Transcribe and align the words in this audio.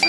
Oh, 0.00 0.06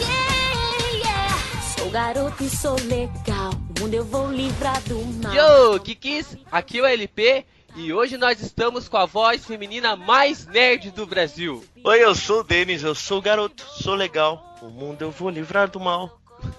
yeah, 0.00 0.92
yeah. 0.92 1.38
Sou 1.76 1.88
garoto 1.90 2.42
e 2.42 2.50
sou 2.50 2.76
legal. 2.86 3.52
O 3.52 3.80
mundo 3.80 3.94
eu 3.94 4.04
vou 4.04 4.30
livrar 4.30 4.80
do 4.82 5.00
mal. 5.22 5.32
Yo, 5.32 5.78
Kikis, 5.80 6.36
aqui 6.50 6.80
é 6.80 6.82
o 6.82 6.86
LP 6.86 7.44
e 7.76 7.92
hoje 7.92 8.16
nós 8.16 8.42
estamos 8.42 8.88
com 8.88 8.96
a 8.96 9.06
voz 9.06 9.44
feminina 9.44 9.94
mais 9.94 10.46
nerd 10.46 10.90
do 10.90 11.06
Brasil. 11.06 11.64
Oi, 11.84 12.04
eu 12.04 12.14
sou 12.14 12.40
o 12.40 12.44
Denis, 12.44 12.82
eu 12.82 12.94
sou 12.94 13.22
garoto, 13.22 13.64
sou 13.64 13.94
legal. 13.94 14.56
O 14.60 14.66
mundo 14.66 15.02
eu 15.02 15.12
vou 15.12 15.30
livrar 15.30 15.70
do 15.70 15.78
mal. 15.78 16.18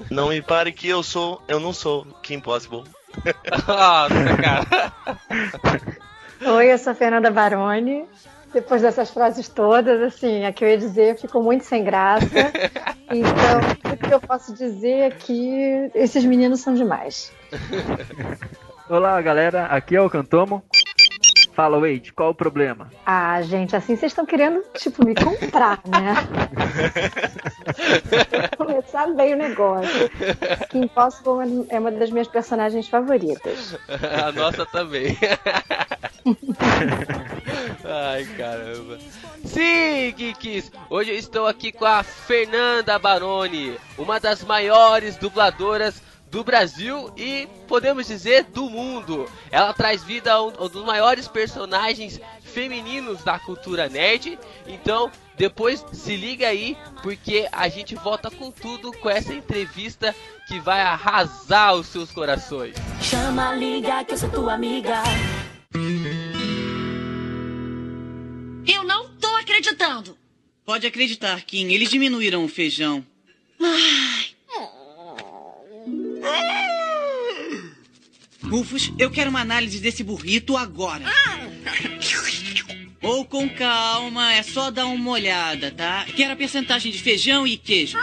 Não 0.09 0.29
me 0.29 0.41
pare 0.41 0.71
que 0.71 0.87
eu 0.87 1.03
sou, 1.03 1.41
eu 1.47 1.59
não 1.59 1.73
sou 1.73 2.05
Kim 2.23 2.39
Possible. 2.39 2.83
Nossa, 3.67 4.37
cara. 4.41 4.93
Oi, 6.55 6.71
eu 6.71 6.77
sou 6.77 6.91
a 6.91 6.95
Fernanda 6.95 7.29
Baroni. 7.31 8.05
Depois 8.55 8.81
dessas 8.81 9.11
frases 9.11 9.49
todas, 9.49 10.01
assim, 10.01 10.45
a 10.45 10.53
que 10.53 10.63
eu 10.63 10.69
ia 10.69 10.77
dizer 10.77 11.19
ficou 11.19 11.43
muito 11.43 11.65
sem 11.65 11.83
graça. 11.83 12.25
Então, 13.07 13.93
o 13.93 13.97
que 13.97 14.13
eu 14.15 14.19
posso 14.19 14.51
dizer 14.55 14.99
é 15.01 15.11
que 15.11 15.91
esses 15.93 16.25
meninos 16.25 16.59
são 16.59 16.73
demais. 16.73 17.31
Olá, 18.89 19.21
galera. 19.21 19.67
Aqui 19.67 19.95
é 19.95 20.01
o 20.01 20.09
Cantomo. 20.09 20.63
Fala, 21.53 21.79
Wade, 21.79 22.11
qual 22.11 22.31
o 22.31 22.35
problema? 22.35 22.89
Ah, 23.05 23.39
gente, 23.43 23.75
assim 23.75 23.95
vocês 23.95 24.11
estão 24.11 24.25
querendo, 24.25 24.63
tipo, 24.73 25.05
me 25.05 25.13
comprar, 25.13 25.79
né? 25.87 26.15
Começar 28.57 29.07
bem 29.13 29.35
o 29.35 29.37
negócio. 29.37 30.09
Kim 30.71 30.87
Possible 30.87 31.67
é 31.69 31.79
uma 31.79 31.91
das 31.91 32.09
minhas 32.09 32.27
personagens 32.27 32.87
favoritas. 32.87 33.77
A 34.25 34.31
nossa 34.31 34.65
também. 34.65 35.15
Ai, 37.87 38.25
caramba. 38.35 38.97
Sim, 39.43 40.11
Kikis! 40.17 40.71
Hoje 40.89 41.11
eu 41.11 41.17
estou 41.17 41.45
aqui 41.45 41.71
com 41.71 41.85
a 41.85 42.01
Fernanda 42.01 42.97
Baroni, 42.97 43.77
uma 43.95 44.19
das 44.19 44.43
maiores 44.43 45.17
dubladoras 45.17 46.01
do 46.31 46.43
Brasil 46.43 47.13
e 47.15 47.47
podemos 47.67 48.07
dizer 48.07 48.45
do 48.45 48.69
mundo. 48.69 49.29
Ela 49.51 49.71
traz 49.71 50.03
vida 50.03 50.33
a 50.33 50.43
um, 50.43 50.47
um 50.47 50.67
dos 50.67 50.83
maiores 50.83 51.27
personagens 51.27 52.19
femininos 52.41 53.23
da 53.23 53.37
cultura 53.37 53.87
nerd. 53.87 54.39
Então, 54.65 55.11
depois 55.37 55.85
se 55.93 56.15
liga 56.15 56.47
aí, 56.47 56.75
porque 57.03 57.47
a 57.51 57.67
gente 57.67 57.93
volta 57.93 58.31
com 58.31 58.49
tudo 58.49 58.91
com 58.93 59.09
essa 59.09 59.33
entrevista 59.33 60.15
que 60.47 60.59
vai 60.59 60.81
arrasar 60.81 61.75
os 61.75 61.85
seus 61.85 62.11
corações. 62.11 62.75
Chama, 62.99 63.53
liga, 63.53 64.03
que 64.03 64.13
eu 64.13 64.17
sou 64.17 64.29
tua 64.29 64.53
amiga. 64.53 65.03
Acreditando. 69.55 70.17
Pode 70.65 70.85
acreditar, 70.85 71.41
Kim, 71.43 71.71
eles 71.71 71.89
diminuíram 71.89 72.43
o 72.43 72.47
feijão. 72.47 73.05
Ai, 73.61 74.35
Rufus, 78.43 78.91
eu 78.99 79.09
quero 79.09 79.29
uma 79.29 79.41
análise 79.41 79.79
desse 79.79 80.03
burrito 80.03 80.57
agora. 80.57 81.05
Ou 83.01 83.23
com 83.23 83.47
calma, 83.47 84.33
é 84.33 84.43
só 84.43 84.71
dar 84.71 84.87
uma 84.87 85.11
olhada, 85.11 85.71
tá? 85.71 86.05
Quero 86.15 86.33
a 86.33 86.35
percentagem 86.35 86.91
de 86.91 86.99
feijão 86.99 87.45
e 87.45 87.57
queijo. 87.57 87.97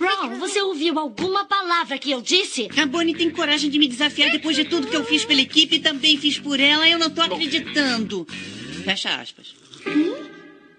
Ron, 0.00 0.38
você 0.38 0.60
ouviu 0.60 0.98
alguma 0.98 1.44
palavra 1.44 1.98
que 1.98 2.10
eu 2.10 2.20
disse? 2.20 2.68
A 2.76 2.86
Bonnie 2.86 3.14
tem 3.14 3.30
coragem 3.30 3.70
de 3.70 3.78
me 3.78 3.86
desafiar 3.86 4.30
depois 4.30 4.56
de 4.56 4.64
tudo 4.64 4.86
que 4.86 4.96
eu 4.96 5.04
fiz 5.04 5.24
pela 5.24 5.40
equipe 5.40 5.76
e 5.76 5.80
também 5.80 6.16
fiz 6.16 6.38
por 6.38 6.58
ela. 6.58 6.88
Eu 6.88 6.98
não 6.98 7.10
tô 7.10 7.20
acreditando. 7.20 8.26
Fecha 8.84 9.20
aspas. 9.20 9.54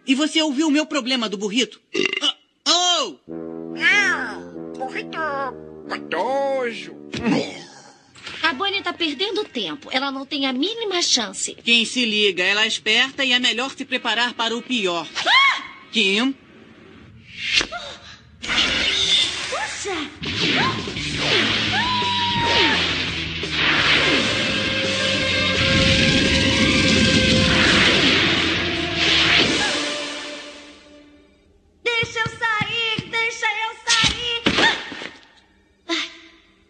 E 0.05 0.15
você 0.15 0.41
ouviu 0.41 0.67
o 0.67 0.71
meu 0.71 0.85
problema 0.85 1.29
do 1.29 1.37
burrito? 1.37 1.79
Ah, 2.21 2.35
Oh! 2.71 3.15
A 8.43 8.53
Bonnie 8.53 8.81
tá 8.81 8.93
perdendo 8.93 9.43
tempo. 9.45 9.89
Ela 9.91 10.11
não 10.11 10.25
tem 10.25 10.45
a 10.45 10.53
mínima 10.53 11.01
chance. 11.01 11.55
Quem 11.63 11.83
se 11.85 12.05
liga, 12.05 12.43
ela 12.43 12.63
é 12.63 12.67
esperta 12.67 13.25
e 13.25 13.33
é 13.33 13.39
melhor 13.39 13.71
se 13.75 13.85
preparar 13.85 14.33
para 14.33 14.55
o 14.55 14.61
pior. 14.61 15.07
Kim, 15.91 16.35
Puxa! 19.49 19.95
Deixa 23.89 24.48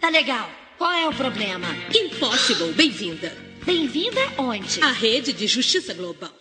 Tá 0.09 0.13
legal. 0.13 0.49
Qual 0.75 0.91
é 0.91 1.07
o 1.07 1.13
problema? 1.13 1.67
Impossible, 1.93 2.73
bem-vinda. 2.73 3.31
Bem-vinda 3.63 4.19
onde? 4.39 4.81
À 4.81 4.91
rede 4.91 5.31
de 5.31 5.45
justiça 5.45 5.93
global. 5.93 6.31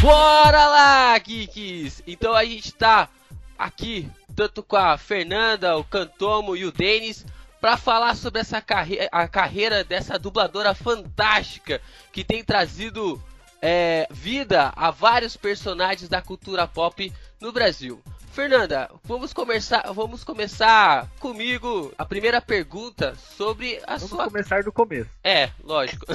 Bora 0.00 0.66
lá, 0.66 1.20
Kikis! 1.20 2.02
Então 2.04 2.34
a 2.34 2.44
gente 2.44 2.74
tá 2.74 3.08
aqui, 3.56 4.10
tanto 4.34 4.60
com 4.60 4.74
a 4.74 4.98
Fernanda, 4.98 5.76
o 5.76 5.84
Cantomo 5.84 6.56
e 6.56 6.64
o 6.64 6.72
Denis, 6.72 7.24
para 7.60 7.76
falar 7.76 8.16
sobre 8.16 8.40
essa 8.40 8.60
carre 8.60 9.08
a 9.12 9.28
carreira 9.28 9.84
dessa 9.84 10.18
dubladora 10.18 10.74
fantástica 10.74 11.80
que 12.10 12.24
tem 12.24 12.42
trazido 12.42 13.22
é, 13.62 14.08
vida 14.10 14.72
a 14.74 14.90
vários 14.90 15.36
personagens 15.36 16.08
da 16.08 16.20
cultura 16.20 16.66
pop 16.66 17.12
no 17.40 17.52
Brasil. 17.52 18.02
Fernanda, 18.36 18.90
vamos 19.02 19.32
começar, 19.32 19.90
vamos 19.94 20.22
começar 20.22 21.08
comigo 21.18 21.90
a 21.96 22.04
primeira 22.04 22.38
pergunta 22.38 23.14
sobre 23.34 23.80
a 23.86 23.96
Vamos 23.96 24.10
sua 24.10 24.24
começar 24.24 24.62
do 24.62 24.70
começo. 24.70 25.08
é, 25.24 25.48
lógico. 25.64 26.04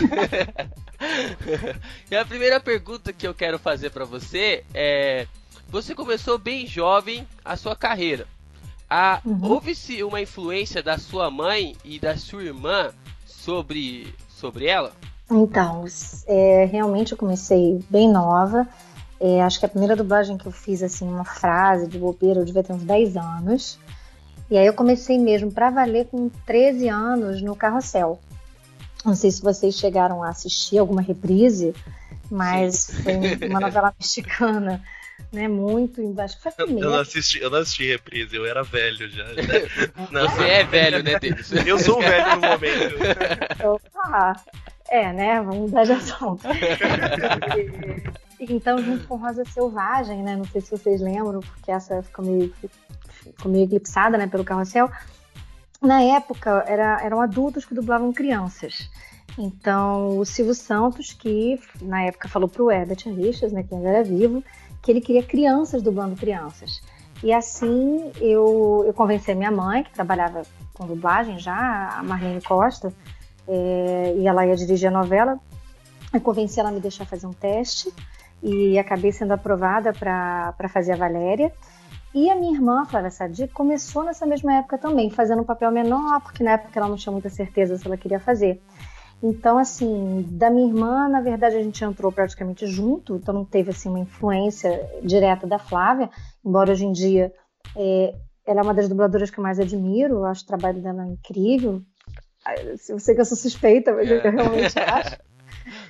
e 2.12 2.16
a 2.16 2.24
primeira 2.24 2.60
pergunta 2.60 3.12
que 3.12 3.28
eu 3.28 3.34
quero 3.34 3.58
fazer 3.58 3.90
pra 3.90 4.06
você 4.06 4.64
é: 4.72 5.26
você 5.68 5.96
começou 5.96 6.38
bem 6.38 6.68
jovem 6.68 7.28
a 7.44 7.58
sua 7.58 7.76
carreira. 7.76 8.28
Ah, 8.88 9.20
Houve-se 9.42 10.04
uma 10.04 10.22
influência 10.22 10.84
da 10.84 11.00
sua 11.00 11.32
mãe 11.32 11.76
e 11.84 11.98
da 11.98 12.16
sua 12.18 12.44
irmã 12.44 12.92
sobre, 13.26 14.14
sobre 14.30 14.68
ela? 14.68 14.94
Então, 15.32 15.86
é, 16.28 16.66
realmente 16.66 17.14
eu 17.14 17.18
comecei 17.18 17.84
bem 17.90 18.08
nova. 18.08 18.68
É, 19.24 19.40
acho 19.44 19.60
que 19.60 19.66
a 19.68 19.70
primeira 19.70 19.96
dublagem 19.96 20.36
que 20.36 20.48
eu 20.48 20.52
fiz, 20.52 20.82
assim, 20.82 21.08
uma 21.08 21.24
frase 21.24 21.88
de 21.88 22.00
bobeira, 22.00 22.40
eu 22.40 22.46
devia 22.46 22.64
ter 22.64 22.74
uns 22.74 22.84
10 22.84 23.16
anos. 23.18 23.78
E 24.50 24.58
aí 24.58 24.66
eu 24.66 24.74
comecei 24.74 25.20
mesmo 25.20 25.52
pra 25.52 25.70
valer 25.70 26.08
com 26.08 26.28
13 26.48 26.90
anos 26.90 27.40
no 27.40 27.56
Carrossel. 27.56 28.20
Não 29.06 29.14
sei 29.14 29.30
se 29.30 29.42
vocês 29.42 29.76
chegaram 29.76 30.24
a 30.24 30.30
assistir 30.30 30.80
alguma 30.80 31.02
reprise, 31.02 31.74
mas 32.32 32.90
foi 33.04 33.48
uma 33.48 33.60
novela 33.62 33.94
mexicana, 34.00 34.82
né? 35.32 35.48
Muito, 35.48 36.02
que 36.02 36.42
foi 36.42 36.52
a 36.52 36.56
Eu 36.58 36.68
não 36.68 36.74
primeira. 36.76 37.02
assisti, 37.02 37.40
eu 37.40 37.50
não 37.52 37.60
assisti 37.60 37.88
reprise, 37.88 38.36
eu 38.36 38.46
era 38.46 38.64
velho 38.64 39.08
já. 39.08 39.26
Não, 40.12 40.28
Você 40.30 40.44
é 40.44 40.64
velho, 40.64 41.04
né, 41.04 41.20
Denis? 41.20 41.52
eu 41.66 41.78
sou 41.78 42.00
um 42.00 42.02
velho 42.02 42.36
no 42.36 42.42
momento. 42.42 42.96
Opa! 43.64 44.36
É, 44.90 45.14
né? 45.14 45.42
Vamos 45.42 45.70
mudar 45.70 45.84
de 45.86 45.94
assunto. 45.94 46.48
Então, 48.50 48.80
junto 48.80 49.08
com 49.08 49.18
Rosa 49.18 49.46
Selvagem, 49.46 50.24
né? 50.24 50.36
Não 50.36 50.46
sei 50.46 50.62
se 50.62 50.72
vocês 50.72 51.00
lembram, 51.00 51.42
porque 51.42 51.72
essa 51.72 52.02
ficou 52.02 52.26
meio, 52.26 52.52
ficou 53.06 53.52
meio 53.52 53.66
eclipsada 53.66 54.18
né, 54.18 54.26
pelo 54.26 54.44
carrossel. 54.44 54.90
Na 55.80 56.02
época, 56.02 56.64
era, 56.68 57.00
eram 57.04 57.22
adultos 57.22 57.66
que 57.66 57.76
dublavam 57.76 58.12
crianças. 58.12 58.90
Então, 59.38 60.18
o 60.18 60.26
Silvio 60.26 60.56
Santos, 60.56 61.14
que 61.14 61.60
na 61.82 62.04
época 62.04 62.28
falou 62.28 62.50
pro 62.50 62.72
Herbert 62.72 63.04
Richards, 63.06 63.54
né, 63.54 63.64
que 63.64 63.76
ainda 63.76 63.90
era 63.90 64.04
vivo, 64.04 64.44
que 64.82 64.92
ele 64.92 65.02
queria 65.02 65.24
crianças 65.24 65.82
dublando 65.82 66.16
crianças. 66.16 66.82
E 67.24 67.32
assim 67.32 68.12
eu, 68.20 68.84
eu 68.88 68.94
convenci 68.94 69.32
a 69.32 69.36
minha 69.36 69.52
mãe, 69.52 69.84
que 69.84 69.92
trabalhava 69.92 70.42
com 70.74 70.88
dublagem 70.88 71.38
já, 71.38 71.90
a 71.98 72.04
Marlene 72.04 72.42
Costa, 72.42 72.92
é, 73.48 74.16
e 74.18 74.28
ela 74.28 74.46
ia 74.46 74.56
dirigir 74.56 74.90
a 74.90 74.92
novela. 74.92 75.40
Eu 76.12 76.20
convenci 76.20 76.60
ela 76.60 76.70
a 76.70 76.72
me 76.72 76.80
deixar 76.80 77.06
fazer 77.06 77.28
um 77.28 77.34
teste 77.34 77.94
e 78.42 78.78
acabei 78.80 79.12
sendo 79.12 79.32
aprovada 79.34 79.94
para 79.94 80.70
fazer 80.70 80.94
a 80.94 80.98
Valéria. 80.98 81.52
E 82.14 82.30
a 82.30 82.36
minha 82.36 82.54
irmã, 82.54 82.84
Flávia 82.86 83.10
Sadi, 83.10 83.48
começou 83.48 84.04
nessa 84.04 84.26
mesma 84.26 84.56
época 84.56 84.78
também, 84.78 85.10
fazendo 85.10 85.42
um 85.42 85.46
papel 85.46 85.72
menor, 85.72 86.20
porque 86.22 86.44
na 86.44 86.52
época 86.52 86.78
ela 86.78 86.90
não 86.90 86.98
tinha 86.98 87.12
muita 87.12 87.30
certeza 87.30 87.78
se 87.78 87.88
ela 87.88 87.96
queria 87.96 88.20
fazer. 88.20 88.62
Então, 89.24 89.58
assim, 89.58 90.26
da 90.32 90.50
minha 90.50 90.68
irmã, 90.68 91.08
na 91.08 91.22
verdade, 91.22 91.56
a 91.56 91.62
gente 91.62 91.84
entrou 91.84 92.12
praticamente 92.12 92.66
junto, 92.66 93.16
então 93.16 93.34
não 93.34 93.46
teve 93.46 93.70
assim 93.70 93.88
uma 93.88 94.00
influência 94.00 94.90
direta 95.04 95.46
da 95.46 95.60
Flávia, 95.60 96.10
embora 96.44 96.72
hoje 96.72 96.86
em 96.86 96.92
dia 96.92 97.32
é, 97.78 98.16
ela 98.46 98.62
é 98.62 98.64
uma 98.64 98.74
das 98.74 98.90
dubladoras 98.90 99.30
que 99.30 99.38
eu 99.40 99.44
mais 99.44 99.60
admiro, 99.60 100.16
eu 100.16 100.26
acho 100.26 100.44
o 100.44 100.48
trabalho 100.48 100.82
dela 100.82 101.06
incrível, 101.06 101.82
Eu 102.90 103.00
sei 103.00 103.14
que 103.14 103.22
eu 103.22 103.26
sou 103.26 103.38
suspeita, 103.38 103.94
mas 103.94 104.10
É. 104.10 104.18
eu 104.28 104.32
realmente 104.32 104.74
acho. 104.80 105.18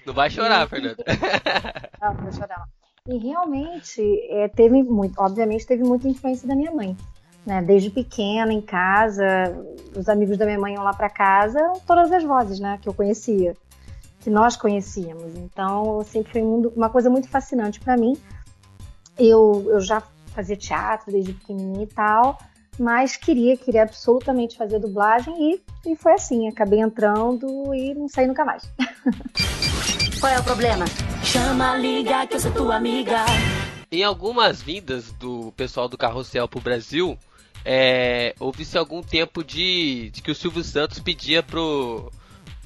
Não 0.06 0.14
vai 0.14 0.30
chorar, 0.30 0.68
Fernanda. 0.68 1.04
Não, 2.02 2.14
não 2.14 2.24
vou 2.24 2.32
chorar. 2.32 2.66
E 3.08 3.18
realmente 3.18 4.02
é, 4.30 4.48
teve 4.48 4.84
muito, 4.84 5.20
obviamente 5.20 5.66
teve 5.66 5.84
muita 5.84 6.08
influência 6.08 6.48
da 6.48 6.56
minha 6.56 6.72
mãe. 6.72 6.96
Né? 7.46 7.62
Desde 7.62 7.90
pequena, 7.90 8.54
em 8.54 8.62
casa, 8.62 9.26
os 9.96 10.08
amigos 10.08 10.38
da 10.38 10.46
minha 10.46 10.60
mãe 10.60 10.76
iam 10.76 10.84
lá 10.84 10.94
para 10.94 11.10
casa, 11.10 11.60
todas 11.88 12.12
as 12.12 12.24
vozes 12.24 12.60
né, 12.60 12.78
que 12.82 12.88
eu 12.88 12.94
conhecia, 12.94 13.56
que 14.20 14.30
nós 14.30 14.56
conhecíamos. 14.56 15.36
Então, 15.36 16.04
sempre 16.04 16.32
foi 16.32 16.44
um 16.44 16.68
uma 16.76 16.90
coisa 16.90 17.10
muito 17.10 17.28
fascinante 17.28 17.80
para 17.80 17.98
mim. 17.98 18.16
Eu, 19.18 19.66
eu 19.68 19.80
já 19.80 20.02
fazia 20.28 20.56
teatro 20.56 21.12
desde 21.12 21.34
pequenininha 21.34 21.84
e 21.84 21.88
tal, 21.88 22.38
mas 22.82 23.16
queria, 23.16 23.56
queria 23.56 23.84
absolutamente 23.84 24.58
fazer 24.58 24.80
dublagem 24.80 25.54
e, 25.54 25.92
e 25.92 25.96
foi 25.96 26.14
assim. 26.14 26.48
Acabei 26.48 26.80
entrando 26.80 27.76
e 27.76 27.94
não 27.94 28.10
saí 28.10 28.26
nunca 28.26 28.44
mais. 28.44 28.64
Qual 30.20 30.34
é 30.34 30.40
o 30.40 30.44
problema? 30.44 30.86
Chama, 31.24 31.78
liga, 31.78 32.26
que 32.26 32.36
eu 32.36 32.40
sou 32.40 32.52
tua 32.52 32.78
amiga. 32.78 33.24
Em 33.92 34.04
algumas 34.04 34.64
vindas 34.64 35.12
do 35.12 35.52
pessoal 35.52 35.88
do 35.88 35.96
Carrossel 35.96 36.48
pro 36.48 36.60
Brasil, 36.60 37.16
é, 37.64 38.34
houve-se 38.40 38.76
algum 38.80 39.04
tempo 39.04 39.44
de, 39.44 40.10
de 40.10 40.24
que 40.24 40.32
o 40.32 40.36
Silvio 40.36 40.64
Santos 40.64 41.00
pedia 41.00 41.44
pro 41.44 42.12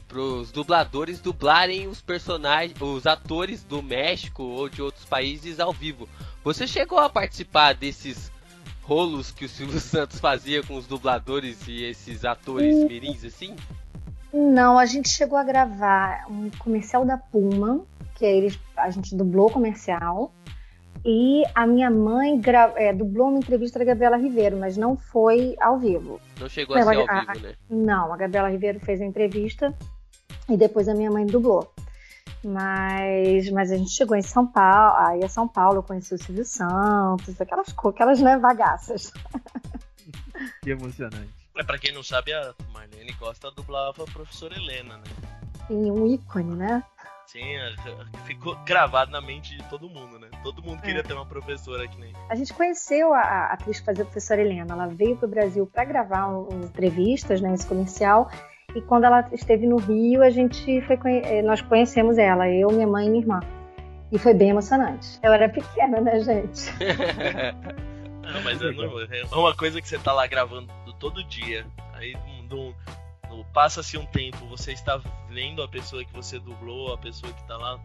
pros 0.07 0.49
dubladores 0.49 1.19
dublarem 1.19 1.87
os 1.87 1.99
personagens, 1.99 2.79
os 2.79 3.05
atores 3.05 3.63
do 3.63 3.83
México 3.83 4.43
ou 4.43 4.69
de 4.69 4.81
outros 4.81 5.03
países 5.03 5.59
ao 5.59 5.73
vivo. 5.73 6.07
Você 6.41 6.65
chegou 6.65 6.99
a 6.99 7.09
participar 7.09 7.73
desses 7.73 8.31
rolos 8.85 9.31
que 9.31 9.45
o 9.45 9.49
Silvio 9.49 9.79
Santos 9.81 10.19
fazia 10.19 10.61
com 10.63 10.75
os 10.75 10.85
dubladores 10.87 11.67
e 11.67 11.83
esses 11.83 12.23
atores 12.23 12.75
mirins 12.87 13.23
assim? 13.25 13.55
Não, 14.33 14.77
a 14.77 14.85
gente 14.85 15.09
chegou 15.09 15.37
a 15.37 15.43
gravar 15.43 16.25
um 16.29 16.49
comercial 16.59 17.05
da 17.05 17.17
Puma, 17.17 17.81
que 18.15 18.25
eles, 18.25 18.59
a 18.75 18.89
gente 18.89 19.15
dublou 19.15 19.47
o 19.47 19.51
comercial. 19.51 20.31
E 21.07 21.43
a 21.53 21.67
minha 21.67 21.89
mãe 21.91 22.39
gra- 22.39 22.73
é, 22.75 22.91
dublou 22.91 23.27
uma 23.29 23.37
entrevista 23.37 23.77
da 23.77 23.85
Gabriela 23.85 24.17
Ribeiro, 24.17 24.57
mas 24.57 24.75
não 24.75 24.97
foi 24.97 25.55
ao 25.61 25.77
vivo. 25.77 26.19
Não 26.39 26.49
chegou 26.49 26.75
a 26.75 26.79
Não, 26.79 26.87
ser 26.87 26.95
ao 26.97 27.05
a- 27.09 27.21
vivo, 27.33 27.45
né? 27.47 27.53
Não, 27.69 28.11
a 28.13 28.17
Gabriela 28.17 28.49
Ribeiro 28.49 28.79
fez 28.79 28.99
a 29.01 29.05
entrevista 29.05 29.73
e 30.49 30.57
depois 30.57 30.89
a 30.89 30.93
minha 30.95 31.11
mãe 31.11 31.25
dublou. 31.25 31.71
Mas, 32.45 33.49
mas 33.49 33.71
a 33.71 33.75
gente 33.77 33.89
chegou 33.89 34.15
em 34.15 34.21
São 34.21 34.45
Paulo, 34.45 34.95
aí 35.07 35.23
a 35.23 35.27
São 35.29 35.47
Paulo 35.47 35.79
eu 35.79 35.83
conheci 35.83 36.13
o 36.13 36.17
Silvio 36.17 36.45
Santos, 36.45 37.41
aquelas, 37.41 37.73
aquelas 37.75 38.21
né, 38.21 38.37
bagaças. 38.37 39.11
Que 40.61 40.71
emocionante. 40.71 41.29
É, 41.57 41.63
pra 41.63 41.77
quem 41.79 41.93
não 41.93 42.03
sabe, 42.03 42.33
a 42.33 42.53
Marlene 42.73 43.13
Costa 43.13 43.49
dublava 43.51 44.03
a 44.03 44.05
professora 44.11 44.53
Helena, 44.55 44.97
né? 44.97 45.03
Tem 45.67 45.89
um 45.91 46.05
ícone, 46.05 46.55
né? 46.55 46.83
Sim, 47.25 47.41
ficou 48.25 48.55
gravado 48.65 49.11
na 49.11 49.21
mente 49.21 49.55
de 49.57 49.63
todo 49.69 49.89
mundo, 49.89 50.19
né? 50.19 50.29
Todo 50.43 50.61
mundo 50.61 50.81
queria 50.81 50.99
É. 50.99 51.03
ter 51.03 51.13
uma 51.13 51.25
professora 51.25 51.87
que 51.87 51.97
nem. 51.99 52.13
A 52.29 52.35
gente 52.35 52.53
conheceu 52.53 53.13
a, 53.13 53.21
a 53.21 53.53
atriz 53.53 53.79
que 53.79 53.85
fazia 53.85 54.03
a 54.03 54.05
professora 54.05 54.41
Helena. 54.41 54.73
Ela 54.73 54.87
veio 54.87 55.15
para 55.15 55.25
o 55.25 55.29
Brasil 55.29 55.65
para 55.65 55.85
gravar 55.85 56.27
um- 56.27 56.65
entrevistas, 56.65 57.41
né, 57.41 57.53
esse 57.53 57.65
comercial. 57.65 58.29
E 58.75 58.81
quando 58.81 59.05
ela 59.05 59.27
esteve 59.31 59.65
no 59.65 59.77
Rio, 59.77 60.21
a 60.21 60.29
gente 60.29 60.81
foi 60.81 60.97
eh, 61.05 61.41
nós 61.41 61.61
conhecemos 61.61 62.17
ela, 62.17 62.49
eu, 62.49 62.69
minha 62.71 62.85
mãe 62.85 63.05
e 63.07 63.09
minha 63.09 63.21
irmã. 63.21 63.39
E 64.11 64.19
foi 64.19 64.33
bem 64.33 64.49
emocionante. 64.49 65.17
Eu 65.23 65.33
era 65.33 65.47
pequena, 65.49 65.99
né, 66.01 66.19
gente? 66.19 66.71
Não, 68.21 68.41
mas 68.43 68.61
é, 68.61 68.71
normal, 68.71 69.01
é 69.01 69.35
uma 69.35 69.55
coisa 69.55 69.81
que 69.81 69.87
você 69.87 69.97
tá 69.97 70.11
lá 70.11 70.27
gravando 70.27 70.67
todo 70.99 71.23
dia. 71.23 71.65
Aí 71.93 72.15
não- 72.49 72.73
não- 73.29 73.45
passa-se 73.53 73.97
um 73.97 74.05
tempo, 74.05 74.45
você 74.47 74.71
está 74.73 74.99
vendo 75.29 75.61
a 75.61 75.67
pessoa 75.67 76.03
que 76.03 76.11
você 76.13 76.39
dublou, 76.39 76.93
a 76.93 76.97
pessoa 76.97 77.31
que 77.31 77.43
tá 77.47 77.55
lá 77.57 77.79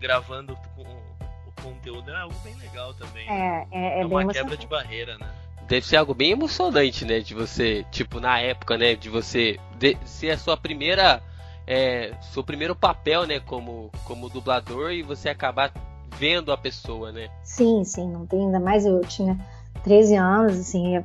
gravando 0.00 0.56
com 0.74 0.82
o 0.82 1.62
conteúdo. 1.62 2.10
É 2.10 2.16
algo 2.20 2.34
bem 2.42 2.54
legal 2.56 2.94
também. 2.94 3.26
né? 3.26 3.66
É, 3.70 3.78
é, 3.78 3.98
é, 3.98 4.02
É 4.02 4.06
uma 4.06 4.26
quebra 4.32 4.56
de 4.56 4.66
barreira, 4.66 5.16
né? 5.18 5.28
Deve 5.68 5.86
ser 5.86 5.96
algo 5.98 6.14
bem 6.14 6.30
emocionante, 6.32 7.04
né? 7.04 7.20
De 7.20 7.34
você, 7.34 7.84
tipo, 7.90 8.18
na 8.20 8.40
época, 8.40 8.78
né? 8.78 8.94
De 8.94 9.08
você 9.08 9.58
de- 9.78 9.98
ser 10.04 10.30
a 10.30 10.38
sua 10.38 10.56
primeira. 10.56 11.22
É, 11.66 12.14
seu 12.32 12.42
primeiro 12.42 12.74
papel, 12.74 13.26
né? 13.26 13.40
Como, 13.40 13.90
como 14.04 14.30
dublador 14.30 14.90
e 14.92 15.02
você 15.02 15.28
acabar 15.28 15.70
vendo 16.16 16.50
a 16.50 16.56
pessoa, 16.56 17.12
né? 17.12 17.28
Sim, 17.44 17.84
sim, 17.84 18.10
não 18.10 18.26
tem 18.26 18.46
ainda 18.46 18.58
mais. 18.58 18.86
Eu 18.86 19.02
tinha 19.02 19.38
13 19.84 20.16
anos, 20.16 20.58
assim, 20.58 21.04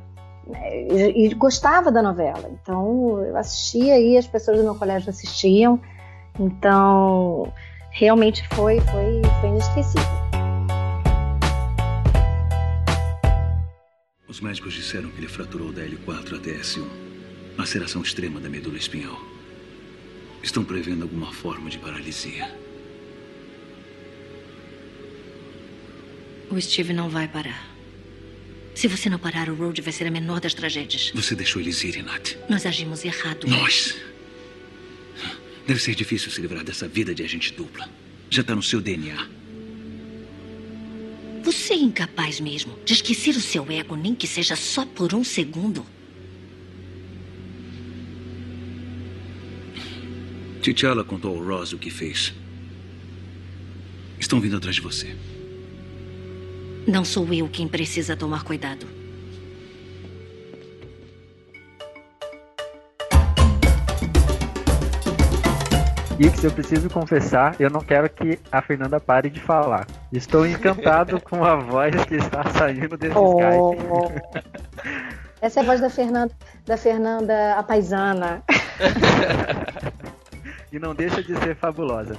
e, 0.90 1.34
gostava 1.34 1.90
da 1.92 2.02
novela. 2.02 2.50
Então 2.50 3.22
eu 3.22 3.36
assistia 3.36 3.98
e 4.00 4.16
as 4.16 4.26
pessoas 4.26 4.58
do 4.58 4.64
meu 4.64 4.74
colégio 4.74 5.10
assistiam. 5.10 5.80
Então 6.38 7.52
realmente 7.90 8.46
foi, 8.48 8.80
foi, 8.80 9.22
foi 9.40 9.48
inesquecível. 9.50 10.23
Os 14.34 14.40
médicos 14.40 14.74
disseram 14.74 15.12
que 15.12 15.20
ele 15.20 15.28
fraturou 15.28 15.70
da 15.70 15.86
L4 15.86 16.34
até 16.34 16.54
S1. 16.54 16.84
Laceração 17.56 18.02
extrema 18.02 18.40
da 18.40 18.48
medula 18.48 18.76
espinhal. 18.76 19.16
Estão 20.42 20.64
prevendo 20.64 21.02
alguma 21.02 21.32
forma 21.32 21.70
de 21.70 21.78
paralisia. 21.78 22.52
O 26.50 26.60
Steve 26.60 26.92
não 26.92 27.08
vai 27.08 27.28
parar. 27.28 27.64
Se 28.74 28.88
você 28.88 29.08
não 29.08 29.20
parar, 29.20 29.48
o 29.48 29.54
Road 29.54 29.80
vai 29.80 29.92
ser 29.92 30.08
a 30.08 30.10
menor 30.10 30.40
das 30.40 30.52
tragédias. 30.52 31.12
Você 31.14 31.36
deixou 31.36 31.62
eles 31.62 31.84
irem, 31.84 32.02
Nat. 32.02 32.34
Nós 32.50 32.66
agimos 32.66 33.04
errado. 33.04 33.46
Nós? 33.46 33.94
Deve 35.64 35.78
ser 35.78 35.94
difícil 35.94 36.32
se 36.32 36.40
livrar 36.40 36.64
dessa 36.64 36.88
vida 36.88 37.14
de 37.14 37.22
agente 37.22 37.52
dupla. 37.52 37.88
Já 38.28 38.42
tá 38.42 38.56
no 38.56 38.64
seu 38.64 38.80
DNA. 38.80 39.43
Você 41.44 41.74
é 41.74 41.76
incapaz 41.76 42.40
mesmo 42.40 42.78
de 42.86 42.94
esquecer 42.94 43.36
o 43.36 43.40
seu 43.40 43.70
ego, 43.70 43.94
nem 43.96 44.14
que 44.14 44.26
seja 44.26 44.56
só 44.56 44.86
por 44.86 45.14
um 45.14 45.22
segundo. 45.22 45.84
T'Challa 50.62 51.04
contou 51.04 51.36
ao 51.36 51.44
Ross 51.44 51.74
o 51.74 51.78
que 51.78 51.90
fez. 51.90 52.32
Estão 54.18 54.40
vindo 54.40 54.56
atrás 54.56 54.76
de 54.76 54.80
você. 54.80 55.14
Não 56.86 57.04
sou 57.04 57.30
eu 57.34 57.46
quem 57.46 57.68
precisa 57.68 58.16
tomar 58.16 58.42
cuidado. 58.42 58.86
Ix, 66.24 66.42
eu 66.42 66.50
preciso 66.50 66.88
confessar, 66.88 67.54
eu 67.60 67.68
não 67.68 67.82
quero 67.82 68.08
que 68.08 68.38
a 68.50 68.62
Fernanda 68.62 68.98
pare 68.98 69.28
de 69.28 69.38
falar. 69.40 69.86
Estou 70.10 70.46
encantado 70.46 71.20
com 71.28 71.44
a 71.44 71.54
voz 71.54 72.02
que 72.06 72.14
está 72.14 72.42
saindo 72.48 72.96
desse 72.96 73.14
Oh. 73.14 73.38
Skype. 73.38 74.42
Essa 75.42 75.60
é 75.60 75.62
a 75.62 75.66
voz 75.66 75.82
da 75.82 75.90
Fernanda, 75.90 76.34
da 76.64 76.78
Fernanda 76.78 77.54
a 77.56 77.62
paisana. 77.62 78.42
E 80.72 80.78
não 80.78 80.94
deixa 80.94 81.22
de 81.22 81.36
ser 81.40 81.54
fabulosa. 81.56 82.16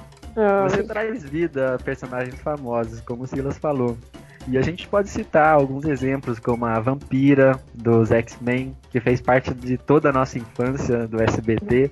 Você 0.62 0.84
traz 0.84 1.24
vida 1.24 1.74
a 1.74 1.78
personagens 1.78 2.40
famosos, 2.40 3.00
como 3.00 3.24
o 3.24 3.26
Silas 3.26 3.58
falou. 3.58 3.98
E 4.46 4.56
a 4.56 4.62
gente 4.62 4.86
pode 4.86 5.08
citar 5.10 5.52
alguns 5.52 5.84
exemplos, 5.84 6.38
como 6.38 6.64
a 6.64 6.78
Vampira 6.78 7.58
dos 7.74 8.12
X-Men, 8.12 8.76
que 8.92 9.00
fez 9.00 9.20
parte 9.20 9.52
de 9.52 9.76
toda 9.76 10.10
a 10.10 10.12
nossa 10.12 10.38
infância 10.38 11.08
do 11.08 11.20
SBT. 11.20 11.90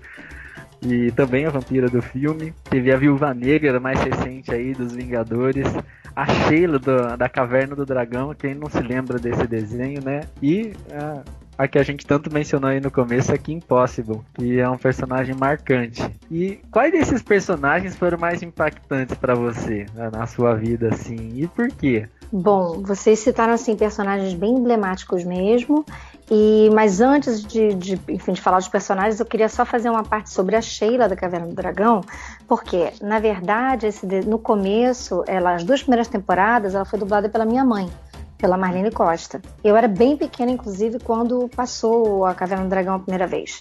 E 0.84 1.10
também 1.12 1.46
a 1.46 1.50
Vampira 1.50 1.88
do 1.88 2.02
filme. 2.02 2.52
Teve 2.68 2.92
a 2.92 2.96
Viúva 2.96 3.32
Negra, 3.32 3.80
mais 3.80 3.98
recente 4.00 4.52
aí, 4.52 4.72
dos 4.74 4.92
Vingadores. 4.92 5.66
A 6.14 6.26
Sheila 6.26 6.78
do- 6.78 7.16
da 7.16 7.28
Caverna 7.28 7.74
do 7.74 7.84
Dragão, 7.86 8.34
quem 8.34 8.54
não 8.54 8.68
se 8.68 8.80
lembra 8.80 9.18
desse 9.18 9.46
desenho, 9.46 10.02
né? 10.02 10.20
E 10.42 10.72
a, 10.92 11.22
a 11.64 11.66
que 11.66 11.78
a 11.78 11.82
gente 11.82 12.06
tanto 12.06 12.32
mencionou 12.32 12.70
aí 12.70 12.80
no 12.80 12.90
começo, 12.90 13.32
a 13.34 13.38
Kim 13.38 13.58
Possible, 13.60 14.20
que 14.34 14.60
é 14.60 14.68
um 14.68 14.76
personagem 14.78 15.34
marcante. 15.34 16.02
E 16.30 16.60
quais 16.70 16.92
desses 16.92 17.22
personagens 17.22 17.96
foram 17.96 18.18
mais 18.18 18.42
impactantes 18.42 19.16
pra 19.16 19.34
você 19.34 19.86
né, 19.94 20.10
na 20.12 20.26
sua 20.26 20.54
vida, 20.54 20.88
assim? 20.88 21.30
E 21.34 21.48
por 21.48 21.68
quê? 21.68 22.06
Bom, 22.32 22.82
vocês 22.82 23.20
citaram 23.20 23.52
assim 23.52 23.76
personagens 23.76 24.34
bem 24.34 24.52
emblemáticos 24.56 25.24
mesmo. 25.24 25.84
E 26.30 26.70
mas 26.72 27.00
antes 27.00 27.42
de, 27.42 27.74
de, 27.74 28.00
enfim, 28.08 28.32
de 28.32 28.40
falar 28.40 28.58
dos 28.58 28.68
personagens, 28.68 29.20
eu 29.20 29.26
queria 29.26 29.48
só 29.48 29.64
fazer 29.64 29.90
uma 29.90 30.02
parte 30.02 30.30
sobre 30.30 30.56
a 30.56 30.62
Sheila 30.62 31.08
da 31.08 31.14
Caverna 31.14 31.46
do 31.46 31.54
Dragão, 31.54 32.00
porque 32.48 32.92
na 33.02 33.18
verdade 33.18 33.86
esse 33.86 34.06
no 34.22 34.38
começo, 34.38 35.22
ela 35.26 35.54
as 35.54 35.64
duas 35.64 35.82
primeiras 35.82 36.08
temporadas, 36.08 36.74
ela 36.74 36.84
foi 36.84 36.98
dublada 36.98 37.28
pela 37.28 37.44
minha 37.44 37.64
mãe, 37.64 37.90
pela 38.38 38.56
Marlene 38.56 38.90
Costa. 38.90 39.40
Eu 39.62 39.76
era 39.76 39.86
bem 39.86 40.16
pequena, 40.16 40.50
inclusive, 40.50 40.98
quando 40.98 41.48
passou 41.54 42.24
a 42.24 42.34
Caverna 42.34 42.64
do 42.64 42.70
Dragão 42.70 42.94
a 42.94 42.98
primeira 42.98 43.26
vez. 43.26 43.60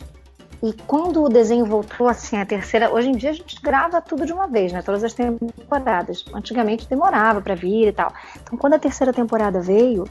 E 0.63 0.71
quando 0.87 1.21
o 1.21 1.27
desenho 1.27 1.65
voltou 1.65 2.07
assim, 2.07 2.37
a 2.37 2.45
terceira, 2.45 2.89
hoje 2.89 3.09
em 3.09 3.17
dia 3.17 3.31
a 3.31 3.33
gente 3.33 3.61
grava 3.61 4.01
tudo 4.01 4.25
de 4.25 4.31
uma 4.31 4.47
vez, 4.47 4.71
né? 4.71 4.81
Todas 4.81 5.03
as 5.03 5.13
temporadas. 5.13 6.23
Antigamente 6.33 6.87
demorava 6.87 7.41
pra 7.41 7.53
vir 7.53 7.89
e 7.89 7.91
tal. 7.91 8.13
Então, 8.41 8.57
quando 8.57 8.75
a 8.75 8.79
terceira 8.79 9.11
temporada 9.11 9.59
veio, 9.59 10.05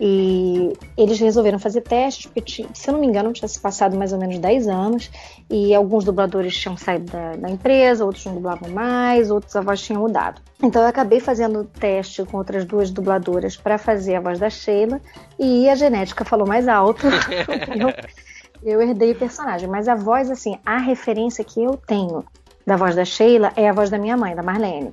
E 0.00 0.72
eles 0.96 1.18
resolveram 1.18 1.58
fazer 1.58 1.80
testes, 1.80 2.26
porque, 2.26 2.40
tinha, 2.40 2.68
se 2.74 2.88
eu 2.88 2.92
não 2.92 3.00
me 3.00 3.06
engano, 3.06 3.32
tinha 3.32 3.48
se 3.48 3.58
passado 3.58 3.96
mais 3.96 4.12
ou 4.12 4.18
menos 4.18 4.38
10 4.38 4.68
anos, 4.68 5.10
e 5.48 5.74
alguns 5.74 6.04
dubladores 6.04 6.56
tinham 6.56 6.76
saído 6.76 7.10
da, 7.10 7.36
da 7.36 7.50
empresa, 7.50 8.04
outros 8.04 8.24
não 8.26 8.34
dublavam 8.34 8.68
mais, 8.70 9.30
outros 9.30 9.56
a 9.56 9.60
voz 9.60 9.80
tinha 9.80 9.98
mudado. 9.98 10.40
Então 10.62 10.82
eu 10.82 10.88
acabei 10.88 11.20
fazendo 11.20 11.64
teste 11.64 12.24
com 12.24 12.36
outras 12.36 12.64
duas 12.64 12.90
dubladoras 12.90 13.56
para 13.56 13.78
fazer 13.78 14.16
a 14.16 14.20
voz 14.20 14.38
da 14.38 14.50
Sheila, 14.50 15.00
e 15.38 15.68
a 15.68 15.74
genética 15.74 16.24
falou 16.24 16.46
mais 16.46 16.68
alto. 16.68 17.06
eu, 18.62 18.72
eu 18.74 18.82
herdei 18.82 19.12
o 19.12 19.18
personagem, 19.18 19.68
mas 19.68 19.88
a 19.88 19.94
voz, 19.94 20.30
assim, 20.30 20.58
a 20.64 20.76
referência 20.78 21.42
que 21.42 21.62
eu 21.62 21.76
tenho 21.86 22.24
da 22.66 22.76
voz 22.76 22.94
da 22.94 23.04
Sheila 23.04 23.52
é 23.56 23.68
a 23.68 23.72
voz 23.72 23.88
da 23.88 23.98
minha 23.98 24.16
mãe, 24.16 24.34
da 24.34 24.42
Marlene 24.42 24.92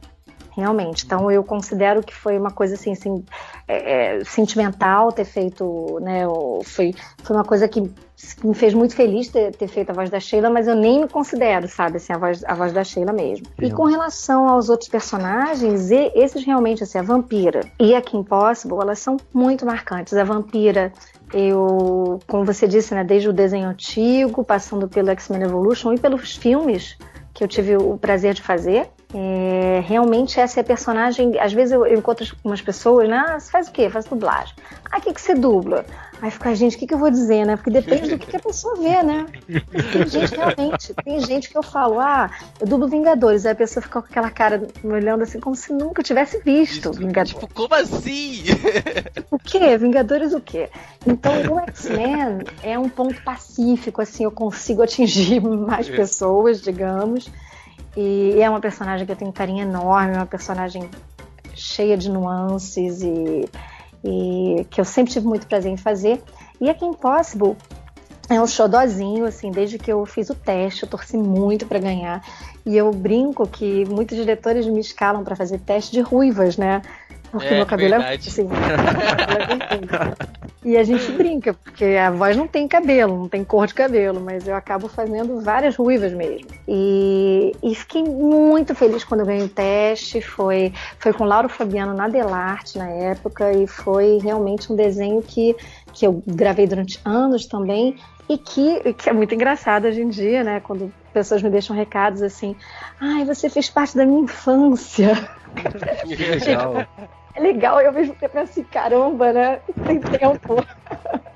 realmente. 0.55 1.05
Então 1.05 1.29
eu 1.31 1.43
considero 1.43 2.01
que 2.03 2.13
foi 2.13 2.37
uma 2.37 2.51
coisa 2.51 2.75
assim, 2.75 2.93
assim 2.93 3.23
é, 3.67 4.19
é, 4.19 4.23
sentimental 4.23 5.11
ter 5.11 5.25
feito, 5.25 5.99
né? 6.01 6.23
Foi, 6.65 6.93
foi 7.23 7.35
uma 7.35 7.43
coisa 7.43 7.67
que 7.67 7.91
me 8.43 8.53
fez 8.53 8.73
muito 8.73 8.95
feliz 8.95 9.27
ter, 9.27 9.53
ter, 9.55 9.67
feito 9.67 9.89
a 9.89 9.93
voz 9.93 10.09
da 10.09 10.19
Sheila, 10.19 10.49
mas 10.49 10.67
eu 10.67 10.75
nem 10.75 11.01
me 11.01 11.07
considero, 11.07 11.67
sabe, 11.67 11.97
assim, 11.97 12.13
a 12.13 12.17
voz, 12.17 12.43
a 12.45 12.53
voz 12.53 12.71
da 12.71 12.83
Sheila 12.83 13.11
mesmo. 13.11 13.45
Sim. 13.59 13.65
E 13.65 13.71
com 13.71 13.83
relação 13.85 14.47
aos 14.47 14.69
outros 14.69 14.89
personagens, 14.89 15.91
esses 15.91 16.45
realmente, 16.45 16.83
assim, 16.83 16.97
a 16.97 17.01
Vampira 17.01 17.61
e 17.79 17.93
a 17.95 18.01
Kim 18.01 18.23
Possible, 18.23 18.77
elas 18.81 18.99
são 18.99 19.17
muito 19.33 19.65
marcantes. 19.65 20.13
A 20.13 20.23
Vampira, 20.23 20.93
eu, 21.33 22.19
como 22.27 22.45
você 22.45 22.67
disse, 22.67 22.93
né, 22.93 23.03
desde 23.03 23.27
o 23.27 23.33
desenho 23.33 23.67
antigo, 23.67 24.43
passando 24.43 24.87
pelo 24.87 25.09
X-Men 25.09 25.43
Evolution 25.43 25.93
e 25.93 25.99
pelos 25.99 26.35
filmes 26.35 26.97
que 27.33 27.43
eu 27.43 27.47
tive 27.47 27.75
o 27.75 27.97
prazer 27.97 28.35
de 28.35 28.41
fazer, 28.41 28.89
é, 29.13 29.81
realmente 29.85 30.39
essa 30.39 30.59
é 30.59 30.61
a 30.61 30.63
personagem. 30.63 31.39
Às 31.39 31.53
vezes 31.53 31.71
eu, 31.71 31.85
eu 31.85 31.99
encontro 31.99 32.25
umas 32.43 32.61
pessoas, 32.61 33.07
né? 33.07 33.23
Ah, 33.27 33.39
você 33.39 33.51
faz 33.51 33.67
o 33.67 33.71
quê? 33.71 33.89
Faz 33.89 34.05
dublagem. 34.05 34.55
Ah, 34.91 34.97
o 34.97 35.01
que, 35.01 35.13
que 35.13 35.21
você 35.21 35.35
dubla? 35.35 35.85
Aí 36.19 36.31
fica, 36.31 36.55
gente, 36.55 36.77
o 36.77 36.79
que, 36.79 36.87
que 36.87 36.93
eu 36.93 36.97
vou 36.97 37.11
dizer, 37.11 37.45
né? 37.45 37.55
Porque 37.57 37.69
depende 37.69 38.09
do 38.09 38.17
que, 38.17 38.27
que 38.27 38.37
a 38.37 38.39
pessoa 38.39 38.75
vê, 38.77 39.03
né? 39.03 39.25
Tem 39.91 40.07
gente 40.07 40.35
realmente, 40.35 40.93
tem 41.03 41.19
gente 41.19 41.49
que 41.49 41.57
eu 41.57 41.61
falo, 41.61 41.99
ah, 41.99 42.31
eu 42.59 42.65
dublo 42.65 42.87
Vingadores. 42.87 43.45
Aí 43.45 43.51
a 43.51 43.55
pessoa 43.55 43.83
fica 43.83 44.01
com 44.01 44.07
aquela 44.07 44.31
cara 44.31 44.65
me 44.83 44.93
olhando 44.93 45.23
assim, 45.23 45.39
como 45.39 45.55
se 45.55 45.73
nunca 45.73 46.01
tivesse 46.01 46.39
visto 46.39 46.89
Isso, 46.89 46.93
Vingadores. 46.93 47.33
Tipo, 47.33 47.53
como 47.53 47.75
assim? 47.75 48.43
O 49.29 49.37
quê? 49.37 49.77
Vingadores 49.77 50.33
o 50.33 50.39
quê? 50.39 50.69
Então 51.05 51.33
o 51.53 51.59
X-Men 51.59 52.43
é 52.63 52.79
um 52.79 52.87
ponto 52.87 53.21
pacífico, 53.23 54.01
assim, 54.01 54.23
eu 54.23 54.31
consigo 54.31 54.81
atingir 54.81 55.41
mais 55.43 55.89
é. 55.89 55.95
pessoas, 55.95 56.61
digamos. 56.61 57.29
E 57.95 58.39
é 58.41 58.49
uma 58.49 58.59
personagem 58.59 59.05
que 59.05 59.11
eu 59.11 59.15
tenho 59.15 59.29
um 59.29 59.33
carinho 59.33 59.61
enorme, 59.61 60.15
uma 60.15 60.25
personagem 60.25 60.89
cheia 61.55 61.95
de 61.95 62.09
nuances 62.09 63.01
e, 63.01 63.49
e 64.03 64.65
que 64.69 64.81
eu 64.81 64.85
sempre 64.85 65.13
tive 65.13 65.27
muito 65.27 65.47
prazer 65.47 65.71
em 65.71 65.77
fazer. 65.77 66.21
E 66.59 66.69
a 66.69 66.73
Kim 66.73 66.93
Possible 66.93 67.55
é 68.29 68.39
um 68.41 68.47
xodózinho, 68.47 69.25
assim, 69.25 69.51
desde 69.51 69.77
que 69.77 69.91
eu 69.91 70.05
fiz 70.05 70.29
o 70.29 70.35
teste, 70.35 70.83
eu 70.83 70.89
torci 70.89 71.17
muito 71.17 71.65
para 71.65 71.79
ganhar. 71.79 72.23
E 72.65 72.75
eu 72.75 72.91
brinco 72.91 73.45
que 73.47 73.85
muitos 73.85 74.17
diretores 74.17 74.65
me 74.65 74.79
escalam 74.79 75.23
para 75.23 75.35
fazer 75.35 75.59
teste 75.59 75.91
de 75.91 76.01
ruivas, 76.01 76.57
né? 76.57 76.81
Porque 77.33 77.47
é, 77.47 77.57
meu 77.57 77.65
cabelo 77.65 77.95
é 77.95 77.97
verdade. 77.97 78.27
é 78.27 78.31
assim. 78.31 78.47
e 80.63 80.77
a 80.77 80.83
gente 80.83 81.11
brinca, 81.13 81.51
porque 81.51 81.83
a 81.83 82.11
voz 82.11 82.37
não 82.37 82.47
tem 82.47 82.67
cabelo, 82.67 83.17
não 83.17 83.27
tem 83.27 83.43
cor 83.43 83.65
de 83.65 83.73
cabelo, 83.73 84.21
mas 84.21 84.47
eu 84.47 84.55
acabo 84.55 84.87
fazendo 84.87 85.41
várias 85.41 85.75
ruivas 85.75 86.13
mesmo. 86.13 86.47
E, 86.67 87.55
e 87.63 87.73
fiquei 87.73 88.03
muito 88.03 88.75
feliz 88.75 89.03
quando 89.03 89.21
eu 89.21 89.25
ganhei 89.25 89.43
o 89.43 89.49
teste. 89.49 90.21
Foi, 90.21 90.71
foi 90.99 91.11
com 91.11 91.23
Lauro 91.23 91.49
Fabiano 91.49 91.95
na 91.95 92.07
Delarte 92.07 92.77
na 92.77 92.87
época, 92.87 93.51
e 93.51 93.65
foi 93.65 94.19
realmente 94.21 94.71
um 94.71 94.75
desenho 94.75 95.19
que, 95.23 95.55
que 95.91 96.05
eu 96.05 96.21
gravei 96.27 96.67
durante 96.67 96.99
anos 97.03 97.47
também. 97.47 97.95
E 98.29 98.37
que, 98.37 98.93
que 98.93 99.09
é 99.09 99.13
muito 99.13 99.33
engraçado 99.33 99.85
hoje 99.85 100.01
em 100.01 100.09
dia, 100.09 100.43
né? 100.43 100.59
Quando 100.59 100.93
pessoas 101.11 101.41
me 101.41 101.49
deixam 101.49 101.75
recados 101.75 102.21
assim: 102.21 102.55
ai, 103.01 103.25
você 103.25 103.49
fez 103.49 103.71
parte 103.71 103.97
da 103.97 104.05
minha 104.05 104.21
infância. 104.21 105.13
Legal 106.05 106.85
é 107.35 107.39
legal, 107.39 107.81
eu 107.81 107.91
mesmo 107.91 108.13
tempo 108.13 108.37
assim, 108.37 108.63
caramba, 108.63 109.33
né? 109.33 109.59
Tem 109.85 109.99
tempo. 109.99 110.55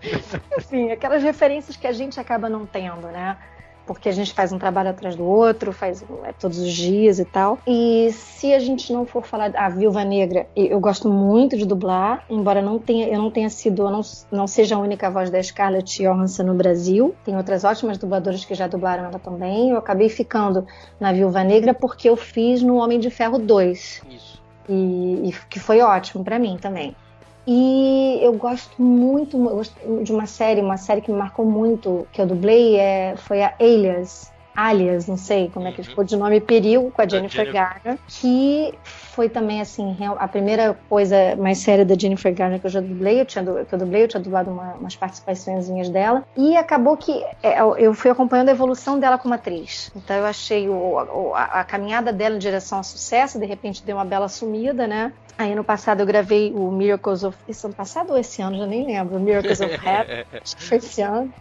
Enfim, 0.58 0.92
aquelas 0.92 1.24
referências 1.24 1.76
que 1.76 1.88
a 1.88 1.92
gente 1.92 2.20
acaba 2.20 2.48
não 2.48 2.66
tendo, 2.66 3.08
né? 3.08 3.38
Porque 3.86 4.10
a 4.10 4.12
gente 4.12 4.34
faz 4.34 4.52
um 4.52 4.60
trabalho 4.60 4.90
atrás 4.90 5.16
do 5.16 5.24
outro, 5.24 5.72
faz 5.72 6.04
é, 6.26 6.34
todos 6.34 6.60
os 6.60 6.72
dias 6.74 7.20
e 7.20 7.26
tal. 7.26 7.58
E 7.66 8.10
se 8.12 8.54
a 8.54 8.60
gente 8.60 8.92
não 8.92 9.06
for 9.06 9.26
falar 9.26 9.56
a 9.56 9.70
Viúva 9.70 10.04
Negra, 10.04 10.46
eu 10.54 10.78
gosto 10.80 11.10
muito 11.10 11.58
de 11.58 11.66
dublar, 11.66 12.26
embora 12.30 12.62
não 12.62 12.78
tenha, 12.78 13.08
eu 13.08 13.18
não 13.18 13.32
tenha 13.32 13.50
sido, 13.50 13.84
eu 13.84 13.90
não, 13.90 14.02
não 14.30 14.46
seja 14.46 14.76
a 14.76 14.80
única 14.80 15.10
voz 15.10 15.30
da 15.30 15.42
Scarlett 15.42 16.04
Johansson 16.04 16.44
no 16.44 16.54
Brasil. 16.54 17.16
Tem 17.24 17.38
outras 17.38 17.64
ótimas 17.64 17.98
dubladoras 17.98 18.44
que 18.44 18.54
já 18.54 18.68
dublaram 18.68 19.06
ela 19.06 19.20
também. 19.20 19.72
Eu 19.72 19.78
acabei 19.78 20.10
ficando 20.10 20.68
na 21.00 21.14
Viúva 21.14 21.42
Negra 21.44 21.74
porque 21.74 22.10
eu 22.10 22.18
fiz 22.18 22.62
no 22.62 22.76
Homem 22.76 23.00
de 23.00 23.10
Ferro 23.10 23.40
2. 23.40 24.04
Isso 24.10 24.27
e, 24.68 25.30
e 25.30 25.34
que 25.50 25.60
foi 25.60 25.82
ótimo 25.82 26.24
para 26.24 26.38
mim 26.40 26.58
também. 26.60 26.96
E 27.46 28.20
eu 28.22 28.34
gosto 28.34 28.82
muito 28.82 29.38
eu 29.38 29.56
gosto 29.56 30.04
de 30.04 30.12
uma 30.12 30.26
série, 30.26 30.60
uma 30.60 30.76
série 30.76 31.02
que 31.02 31.12
me 31.12 31.18
marcou 31.18 31.46
muito, 31.46 32.06
que 32.12 32.22
eu 32.22 32.28
dublei, 32.28 32.76
é, 32.76 33.16
foi 33.16 33.42
a 33.42 33.54
Alias, 33.60 34.32
Alias, 34.58 35.06
não 35.06 35.18
sei 35.18 35.52
como 35.54 35.68
é 35.68 35.72
que 35.72 35.82
uhum. 35.82 35.86
ficou 35.86 36.04
de 36.04 36.18
nome, 36.18 36.42
Perigo, 36.42 36.90
com 36.90 37.00
a 37.00 37.08
Jennifer, 37.08 37.46
Jennifer 37.46 37.54
Garner, 37.54 38.00
que 38.08 38.74
foi 38.84 39.30
também, 39.30 39.62
assim, 39.62 39.96
a 40.18 40.28
primeira 40.28 40.76
coisa 40.90 41.36
mais 41.36 41.60
séria 41.60 41.86
da 41.86 41.94
Jennifer 41.94 42.34
Garner 42.34 42.60
que 42.60 42.66
eu 42.66 42.72
já 42.72 42.82
dublei, 42.82 43.22
eu 43.22 43.26
tinha, 43.26 43.44
que 43.44 43.72
eu 43.72 43.78
dublei, 43.78 44.06
eu 44.06 44.08
tinha 44.08 44.20
dublado 44.20 44.50
uma, 44.50 44.74
umas 44.74 44.96
participações 44.96 45.68
dela, 45.90 46.26
e 46.36 46.58
acabou 46.58 46.98
que 46.98 47.24
é, 47.44 47.62
eu 47.78 47.94
fui 47.94 48.10
acompanhando 48.10 48.50
a 48.50 48.52
evolução 48.52 49.00
dela 49.00 49.20
como 49.20 49.36
atriz. 49.36 49.92
Então 49.96 50.16
eu 50.16 50.26
achei 50.26 50.68
o, 50.68 51.36
a, 51.36 51.60
a 51.60 51.64
caminhada 51.64 52.12
dela 52.12 52.36
em 52.36 52.40
direção 52.40 52.80
ao 52.80 52.84
sucesso, 52.84 53.38
de 53.38 53.46
repente 53.46 53.84
deu 53.84 53.98
uma 53.98 54.06
bela 54.06 54.28
sumida, 54.28 54.88
né? 54.88 55.14
Aí 55.38 55.54
no 55.54 55.64
passado 55.64 56.00
eu 56.00 56.06
gravei 56.08 56.52
o 56.52 56.72
Miracles 56.72 57.24
of. 57.24 57.38
Esse 57.48 57.64
ano 57.68 57.76
passado 57.76 58.10
ou 58.10 58.18
esse 58.18 58.42
ano? 58.42 58.58
Já 58.58 58.66
nem 58.66 58.88
lembro. 58.88 59.20
Miracles 59.20 59.62
of. 59.62 59.72
Acho 60.42 60.56
que 60.56 60.64
foi 60.64 60.78
esse 60.78 61.02
ano. 61.02 61.32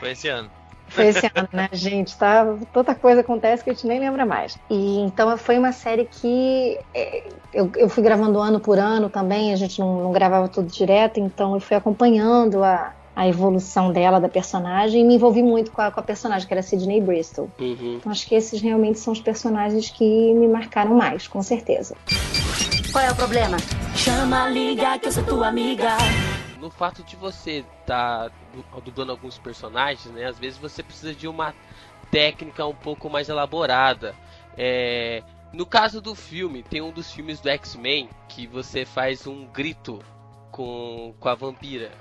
Foi 0.00 0.10
esse 0.10 0.26
ano. 0.26 0.50
Foi 0.96 1.06
esse 1.08 1.26
ano, 1.34 1.48
né, 1.52 1.68
gente? 1.72 2.16
Tá, 2.16 2.56
tanta 2.72 2.94
coisa 2.94 3.20
acontece 3.20 3.62
que 3.62 3.70
a 3.70 3.72
gente 3.74 3.86
nem 3.86 4.00
lembra 4.00 4.24
mais. 4.24 4.58
E 4.70 5.00
então 5.00 5.36
foi 5.36 5.58
uma 5.58 5.72
série 5.72 6.06
que 6.06 6.78
é, 6.94 7.22
eu, 7.52 7.70
eu 7.76 7.88
fui 7.88 8.02
gravando 8.02 8.38
ano 8.38 8.58
por 8.58 8.78
ano 8.78 9.10
também, 9.10 9.52
a 9.52 9.56
gente 9.56 9.78
não, 9.78 10.02
não 10.02 10.12
gravava 10.12 10.48
tudo 10.48 10.68
direto, 10.68 11.20
então 11.20 11.54
eu 11.54 11.60
fui 11.60 11.76
acompanhando 11.76 12.64
a, 12.64 12.94
a 13.14 13.28
evolução 13.28 13.92
dela, 13.92 14.18
da 14.18 14.28
personagem, 14.28 15.02
e 15.02 15.04
me 15.04 15.16
envolvi 15.16 15.42
muito 15.42 15.70
com 15.70 15.82
a, 15.82 15.90
com 15.90 16.00
a 16.00 16.02
personagem, 16.02 16.48
que 16.48 16.54
era 16.54 16.62
Sidney 16.62 17.00
Bristol. 17.00 17.50
Uhum. 17.60 17.96
Então 17.98 18.10
acho 18.10 18.26
que 18.26 18.34
esses 18.34 18.60
realmente 18.60 18.98
são 18.98 19.12
os 19.12 19.20
personagens 19.20 19.90
que 19.90 20.32
me 20.32 20.48
marcaram 20.48 20.94
mais, 20.94 21.28
com 21.28 21.42
certeza. 21.42 21.94
Qual 22.90 23.04
é 23.04 23.10
o 23.10 23.14
problema? 23.14 23.58
Chama, 23.94 24.48
liga, 24.48 24.98
que 24.98 25.08
eu 25.08 25.12
sou 25.12 25.22
tua 25.22 25.48
amiga 25.48 25.96
no 26.66 26.70
fato 26.70 27.04
de 27.04 27.14
você 27.14 27.64
estar 27.82 28.28
tá 28.28 28.80
dublando 28.84 29.12
alguns 29.12 29.38
personagens, 29.38 30.12
né? 30.12 30.24
Às 30.26 30.36
vezes 30.36 30.58
você 30.58 30.82
precisa 30.82 31.14
de 31.14 31.28
uma 31.28 31.54
técnica 32.10 32.66
um 32.66 32.74
pouco 32.74 33.08
mais 33.08 33.28
elaborada. 33.28 34.16
É, 34.58 35.22
no 35.52 35.64
caso 35.64 36.00
do 36.00 36.12
filme, 36.12 36.64
tem 36.64 36.82
um 36.82 36.90
dos 36.90 37.12
filmes 37.12 37.38
do 37.38 37.48
X-Men 37.48 38.10
que 38.28 38.48
você 38.48 38.84
faz 38.84 39.28
um 39.28 39.46
grito 39.46 40.02
com, 40.50 41.14
com 41.20 41.28
a 41.28 41.34
vampira. 41.36 41.92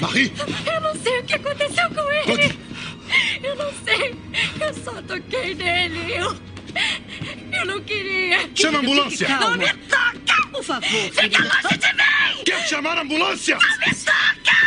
Marie! 0.00 0.32
Eu 0.74 0.80
não 0.80 0.94
sei 0.96 1.20
o 1.20 1.24
que 1.24 1.34
aconteceu 1.34 1.88
com 1.90 2.10
ele! 2.10 2.24
Conte. 2.24 2.71
Eu 3.42 3.56
não 3.56 3.72
sei. 3.84 4.14
Eu 4.60 4.74
só 4.74 5.02
toquei 5.02 5.54
nele. 5.54 6.14
Eu. 6.14 6.36
Eu 7.52 7.66
não 7.66 7.82
queria. 7.82 8.48
Chama 8.54 8.78
a 8.78 8.80
ambulância! 8.80 9.28
Não 9.28 9.56
me 9.56 9.72
toca! 9.74 10.48
Por 10.50 10.64
favor, 10.64 10.82
Fica 10.88 11.38
longe 11.38 11.78
de 11.78 11.92
mim! 11.92 12.44
Quer 12.44 12.66
chamar 12.66 12.98
a 12.98 13.02
ambulância? 13.02 13.58
Não 13.58 13.68
me 13.78 13.94
toca! 13.94 14.62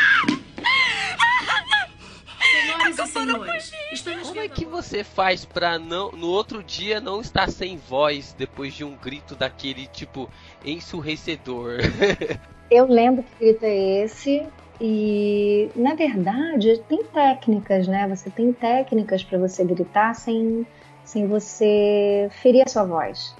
Senhoras 2.55 2.99
e 2.99 3.97
senhores, 3.97 4.27
Como 4.27 4.39
é 4.39 4.47
que 4.47 4.65
você 4.65 5.03
faz 5.03 5.45
pra 5.45 5.79
não, 5.79 6.11
no 6.11 6.27
outro 6.27 6.63
dia 6.63 6.99
não 6.99 7.21
estar 7.21 7.49
sem 7.49 7.77
voz 7.77 8.33
depois 8.37 8.73
de 8.73 8.83
um 8.83 8.95
grito 8.95 9.35
daquele 9.35 9.87
tipo 9.87 10.29
ensurrecedor? 10.63 11.79
Eu 12.69 12.87
lembro 12.87 13.23
que 13.23 13.45
grito 13.45 13.63
é 13.63 14.03
esse. 14.03 14.45
E 14.79 15.69
na 15.75 15.95
verdade 15.95 16.77
tem 16.89 17.03
técnicas, 17.03 17.87
né? 17.87 18.07
Você 18.07 18.29
tem 18.29 18.51
técnicas 18.51 19.23
para 19.23 19.37
você 19.37 19.63
gritar 19.63 20.13
sem, 20.13 20.65
sem 21.03 21.27
você 21.27 22.29
ferir 22.41 22.63
a 22.65 22.69
sua 22.69 22.83
voz. 22.83 23.35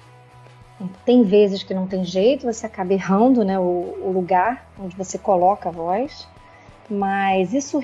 Tem 1.04 1.22
vezes 1.22 1.62
que 1.62 1.74
não 1.74 1.86
tem 1.86 2.04
jeito, 2.04 2.44
você 2.44 2.66
acaba 2.66 2.92
errando 2.92 3.44
né, 3.44 3.58
o, 3.58 3.62
o 3.62 4.12
lugar 4.12 4.66
onde 4.78 4.96
você 4.96 5.18
coloca 5.18 5.68
a 5.68 5.72
voz. 5.72 6.26
Mas 6.88 7.52
isso 7.52 7.80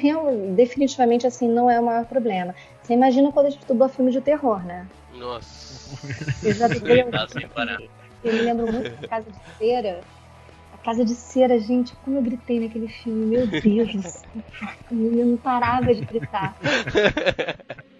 definitivamente 0.54 1.26
assim 1.26 1.48
não 1.48 1.68
é 1.68 1.80
o 1.80 1.84
maior 1.84 2.04
problema. 2.04 2.54
Você 2.82 2.94
imagina 2.94 3.32
quando 3.32 3.46
a 3.46 3.50
gente 3.50 3.66
dubla 3.66 3.88
filme 3.88 4.12
de 4.12 4.20
terror, 4.20 4.64
né? 4.64 4.86
Nossa. 5.14 5.96
Eu 6.42 6.52
já 6.54 6.68
dublei. 6.68 7.02
Tá 7.10 7.26
sem 7.28 7.48
parar. 7.48 7.78
Eu 8.22 8.32
me 8.32 8.42
lembro 8.42 8.70
muito 8.72 8.90
da 9.00 9.08
Casa 9.08 9.26
de 9.30 9.38
Cera. 9.58 10.00
Casa 10.84 11.04
de 11.04 11.14
Cera, 11.14 11.58
gente, 11.58 11.94
como 12.02 12.18
eu 12.18 12.22
gritei 12.22 12.60
naquele 12.60 12.88
filme, 12.88 13.26
meu 13.26 13.46
Deus 13.46 13.92
do 13.92 14.02
céu. 14.02 14.30
Eu 14.90 15.26
não 15.26 15.36
parava 15.36 15.94
de 15.94 16.04
gritar. 16.04 16.56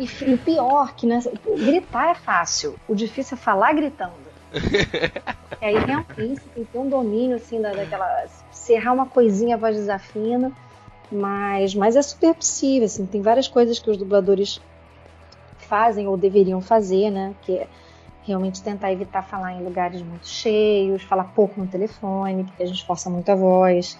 E, 0.00 0.32
e 0.32 0.36
pior, 0.38 0.94
que 0.94 1.06
gritar 1.66 2.10
é 2.10 2.14
fácil. 2.14 2.74
O 2.88 2.94
difícil 2.94 3.36
é 3.36 3.40
falar 3.40 3.72
gritando. 3.74 4.12
E 5.60 5.66
aí 5.66 5.74
realmente 5.74 6.40
tem 6.54 6.64
que 6.64 6.72
ter 6.72 6.78
um 6.78 6.88
domínio 6.88 7.36
assim 7.36 7.60
da, 7.60 7.70
daquela. 7.70 8.24
Se 8.50 8.72
errar 8.72 8.94
uma 8.94 9.04
coisinha, 9.04 9.56
a 9.56 9.58
voz 9.58 9.76
desafina. 9.76 10.50
Mas, 11.12 11.74
mas 11.74 11.96
é 11.96 12.02
super 12.02 12.34
possível, 12.34 12.86
assim, 12.86 13.04
tem 13.04 13.20
várias 13.20 13.48
coisas 13.48 13.78
que 13.78 13.90
os 13.90 13.96
dubladores 13.96 14.60
fazem 15.58 16.06
ou 16.06 16.16
deveriam 16.16 16.60
fazer, 16.62 17.10
né? 17.10 17.34
Que 17.42 17.58
é 17.58 17.68
realmente 18.22 18.62
tentar 18.62 18.92
evitar 18.92 19.22
falar 19.22 19.52
em 19.52 19.62
lugares 19.62 20.00
muito 20.02 20.28
cheios, 20.28 21.02
falar 21.02 21.24
pouco 21.24 21.60
no 21.60 21.66
telefone, 21.66 22.44
porque 22.44 22.62
a 22.62 22.66
gente 22.66 22.86
força 22.86 23.10
muito 23.10 23.28
a 23.30 23.34
voz, 23.34 23.98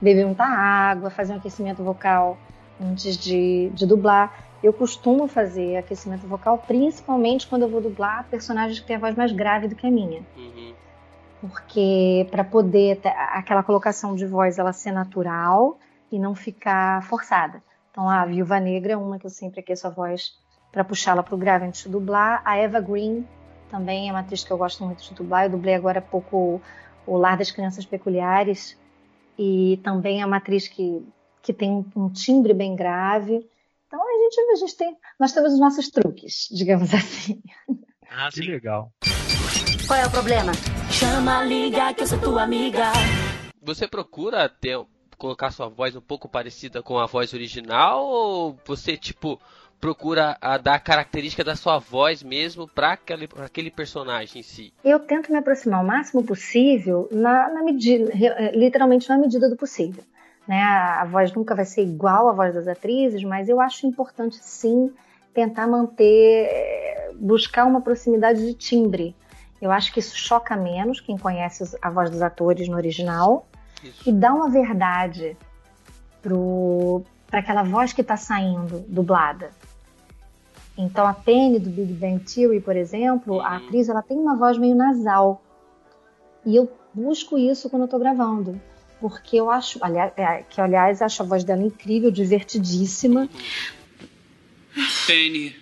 beber 0.00 0.26
muita 0.26 0.44
água, 0.44 1.10
fazer 1.10 1.32
um 1.32 1.36
aquecimento 1.36 1.82
vocal 1.82 2.36
antes 2.80 3.16
de, 3.16 3.70
de 3.72 3.86
dublar. 3.86 4.47
Eu 4.62 4.72
costumo 4.72 5.28
fazer 5.28 5.76
aquecimento 5.76 6.26
vocal, 6.26 6.58
principalmente 6.58 7.46
quando 7.46 7.62
eu 7.62 7.68
vou 7.68 7.80
dublar 7.80 8.26
personagens 8.28 8.80
que 8.80 8.86
têm 8.86 8.96
a 8.96 8.98
voz 8.98 9.14
mais 9.14 9.30
grave 9.30 9.68
do 9.68 9.76
que 9.76 9.86
a 9.86 9.90
minha. 9.90 10.22
Uhum. 10.36 10.74
Porque 11.40 12.26
para 12.30 12.42
poder 12.42 13.00
aquela 13.04 13.62
colocação 13.62 14.16
de 14.16 14.26
voz 14.26 14.58
ela 14.58 14.72
ser 14.72 14.90
natural 14.90 15.78
e 16.10 16.18
não 16.18 16.34
ficar 16.34 17.02
forçada. 17.04 17.62
Então 17.90 18.08
a 18.08 18.24
Viúva 18.24 18.58
Negra 18.58 18.94
é 18.94 18.96
uma 18.96 19.18
que 19.18 19.26
eu 19.26 19.30
sempre 19.30 19.60
aqueço 19.60 19.86
a 19.86 19.90
voz 19.90 20.36
para 20.72 20.84
puxá-la 20.84 21.22
para 21.22 21.34
o 21.34 21.38
grave 21.38 21.66
antes 21.66 21.84
de 21.84 21.88
dublar. 21.88 22.42
A 22.44 22.56
Eva 22.56 22.80
Green 22.80 23.24
também 23.70 24.08
é 24.08 24.12
uma 24.12 24.20
atriz 24.20 24.42
que 24.42 24.50
eu 24.50 24.58
gosto 24.58 24.84
muito 24.84 25.02
de 25.02 25.14
dublar. 25.14 25.44
Eu 25.44 25.50
dublei 25.50 25.74
agora 25.74 26.00
há 26.00 26.02
pouco 26.02 26.60
o 27.06 27.16
Lar 27.16 27.36
das 27.36 27.50
Crianças 27.50 27.86
Peculiares 27.86 28.76
e 29.38 29.80
também 29.84 30.20
é 30.20 30.26
uma 30.26 30.38
atriz 30.38 30.66
que, 30.66 31.06
que 31.40 31.52
tem 31.52 31.70
um, 31.70 31.84
um 31.96 32.08
timbre 32.08 32.52
bem 32.52 32.74
grave. 32.74 33.48
Então 33.88 34.00
a 34.02 34.22
gente, 34.22 34.40
a 34.52 34.56
gente 34.56 34.76
tem, 34.76 34.96
nós 35.18 35.32
temos 35.32 35.54
os 35.54 35.58
nossos 35.58 35.88
truques, 35.88 36.46
digamos 36.50 36.92
assim. 36.92 37.40
Ah, 38.10 38.28
Que 38.30 38.42
sim. 38.44 38.50
legal. 38.50 38.92
Qual 39.86 39.98
é 39.98 40.06
o 40.06 40.10
problema? 40.10 40.52
Chama, 40.92 41.42
liga, 41.44 41.94
que 41.94 42.02
eu 42.02 42.06
sou 42.06 42.20
tua 42.20 42.42
amiga. 42.42 42.92
Você 43.62 43.88
procura 43.88 44.46
ter 44.48 44.78
colocar 45.16 45.50
sua 45.50 45.68
voz 45.68 45.96
um 45.96 46.00
pouco 46.02 46.28
parecida 46.28 46.82
com 46.82 46.98
a 46.98 47.06
voz 47.06 47.32
original 47.32 48.04
ou 48.06 48.58
você 48.66 48.96
tipo 48.96 49.40
procura 49.80 50.36
a 50.40 50.58
dar 50.58 50.74
a 50.74 50.78
característica 50.80 51.42
da 51.42 51.56
sua 51.56 51.78
voz 51.78 52.22
mesmo 52.22 52.68
para 52.68 52.92
aquele, 52.92 53.26
pra 53.26 53.46
aquele 53.46 53.70
personagem 53.70 54.40
em 54.40 54.42
si? 54.42 54.72
Eu 54.84 54.98
tento 55.00 55.32
me 55.32 55.38
aproximar 55.38 55.82
o 55.82 55.86
máximo 55.86 56.22
possível 56.24 57.08
na, 57.10 57.48
na 57.48 57.62
medida, 57.62 58.12
re- 58.12 58.50
literalmente 58.52 59.08
na 59.08 59.16
medida 59.16 59.48
do 59.48 59.56
possível. 59.56 60.04
Né? 60.48 60.62
A, 60.62 61.02
a 61.02 61.04
voz 61.04 61.30
nunca 61.34 61.54
vai 61.54 61.66
ser 61.66 61.82
igual 61.82 62.26
à 62.28 62.32
voz 62.32 62.54
das 62.54 62.66
atrizes, 62.66 63.22
mas 63.22 63.48
eu 63.50 63.60
acho 63.60 63.86
importante 63.86 64.36
sim 64.40 64.90
tentar 65.34 65.66
manter, 65.66 66.48
eh, 66.50 67.10
buscar 67.16 67.66
uma 67.66 67.82
proximidade 67.82 68.40
de 68.44 68.54
timbre. 68.54 69.14
Eu 69.60 69.70
acho 69.70 69.92
que 69.92 70.00
isso 70.00 70.16
choca 70.16 70.56
menos 70.56 71.00
quem 71.00 71.18
conhece 71.18 71.76
a 71.82 71.90
voz 71.90 72.08
dos 72.10 72.22
atores 72.22 72.66
no 72.66 72.76
original 72.76 73.46
Isso. 73.84 74.08
e 74.08 74.12
dá 74.12 74.32
uma 74.32 74.48
verdade 74.48 75.36
para 76.22 77.40
aquela 77.40 77.62
voz 77.62 77.92
que 77.92 78.00
está 78.00 78.16
saindo 78.16 78.84
dublada. 78.88 79.50
Então 80.76 81.06
a 81.06 81.12
Penny 81.12 81.58
do 81.58 81.70
Big 81.70 81.92
Bang 81.92 82.24
Theory, 82.24 82.60
por 82.60 82.76
exemplo, 82.76 83.40
a 83.40 83.50
Uhum. 83.50 83.56
atriz 83.56 83.88
ela 83.88 84.02
tem 84.02 84.16
uma 84.16 84.36
voz 84.36 84.56
meio 84.56 84.74
nasal. 84.76 85.42
E 86.46 86.56
eu 86.56 86.70
busco 86.94 87.36
isso 87.36 87.68
quando 87.68 87.82
eu 87.82 87.88
tô 87.88 87.98
gravando. 87.98 88.60
Porque 89.00 89.36
eu 89.36 89.48
acho, 89.50 89.78
aliás, 89.82 90.12
é, 90.16 90.42
que 90.48 90.60
aliás, 90.60 91.00
acho 91.00 91.22
a 91.22 91.26
voz 91.26 91.44
dela 91.44 91.62
incrível, 91.62 92.10
divertidíssima. 92.10 93.28
Penny, 95.06 95.56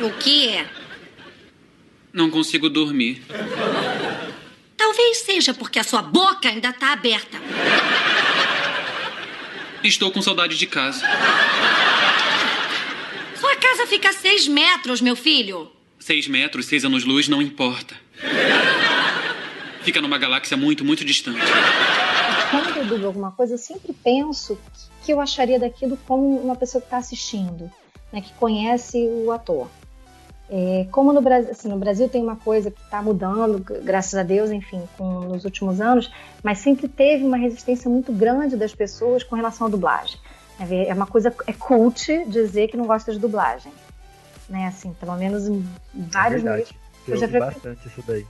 O 0.00 0.10
quê? 0.18 0.64
não 2.12 2.28
consigo 2.30 2.68
dormir. 2.68 3.22
Talvez 4.76 5.18
seja 5.18 5.54
porque 5.54 5.78
a 5.78 5.84
sua 5.84 6.02
boca 6.02 6.48
ainda 6.48 6.72
tá 6.72 6.92
aberta. 6.92 7.38
Estou 9.82 10.10
com 10.10 10.20
saudade 10.20 10.58
de 10.58 10.66
casa. 10.66 11.04
Sua 13.36 13.56
casa 13.56 13.86
fica 13.86 14.10
a 14.10 14.12
seis 14.12 14.46
metros, 14.46 15.00
meu 15.00 15.16
filho. 15.16 15.70
Seis 15.98 16.26
metros, 16.28 16.66
seis 16.66 16.84
anos-luz, 16.84 17.28
não 17.28 17.40
importa. 17.40 17.96
Fica 19.82 20.00
numa 20.00 20.18
galáxia 20.18 20.56
muito, 20.56 20.84
muito 20.84 21.04
distante. 21.04 21.40
Quando 22.50 22.76
eu 22.76 22.84
dublo 22.84 23.06
alguma 23.06 23.32
coisa, 23.32 23.54
eu 23.54 23.58
sempre 23.58 23.92
penso 23.92 24.58
que 25.04 25.12
eu 25.12 25.20
acharia 25.20 25.58
daquilo 25.58 25.96
como 26.06 26.36
uma 26.38 26.54
pessoa 26.54 26.80
que 26.80 26.86
está 26.86 26.98
assistindo, 26.98 27.70
né, 28.12 28.20
que 28.20 28.32
conhece 28.34 28.98
o 28.98 29.32
ator. 29.32 29.68
É, 30.50 30.86
como 30.90 31.12
no 31.14 31.22
Brasil, 31.22 31.50
assim, 31.50 31.68
no 31.68 31.78
Brasil 31.78 32.08
tem 32.10 32.22
uma 32.22 32.36
coisa 32.36 32.70
que 32.70 32.80
está 32.82 33.00
mudando, 33.00 33.58
graças 33.82 34.14
a 34.14 34.22
Deus, 34.22 34.50
enfim, 34.50 34.82
com, 34.98 35.20
nos 35.20 35.44
últimos 35.44 35.80
anos, 35.80 36.12
mas 36.42 36.58
sempre 36.58 36.88
teve 36.88 37.24
uma 37.24 37.38
resistência 37.38 37.90
muito 37.90 38.12
grande 38.12 38.54
das 38.54 38.74
pessoas 38.74 39.22
com 39.22 39.34
relação 39.34 39.66
à 39.66 39.70
dublagem. 39.70 40.18
É 40.60 40.88
É 40.88 40.94
uma 40.94 41.06
coisa, 41.06 41.34
é 41.46 41.52
cult 41.54 42.24
dizer 42.26 42.68
que 42.68 42.76
não 42.76 42.86
gosta 42.86 43.12
de 43.12 43.18
dublagem. 43.18 43.72
Né, 44.48 44.66
assim, 44.66 44.92
pelo 45.00 45.16
menos 45.16 45.46
em 45.48 45.64
É 45.98 46.02
vários 46.12 46.42
meios. 46.42 46.68
verdade. 46.68 46.76
Eu 47.08 47.14
Eu 47.14 47.20
já 47.20 47.26
ouvi 47.26 47.38
bastante 47.38 47.88
isso 47.88 48.04
daí. 48.06 48.26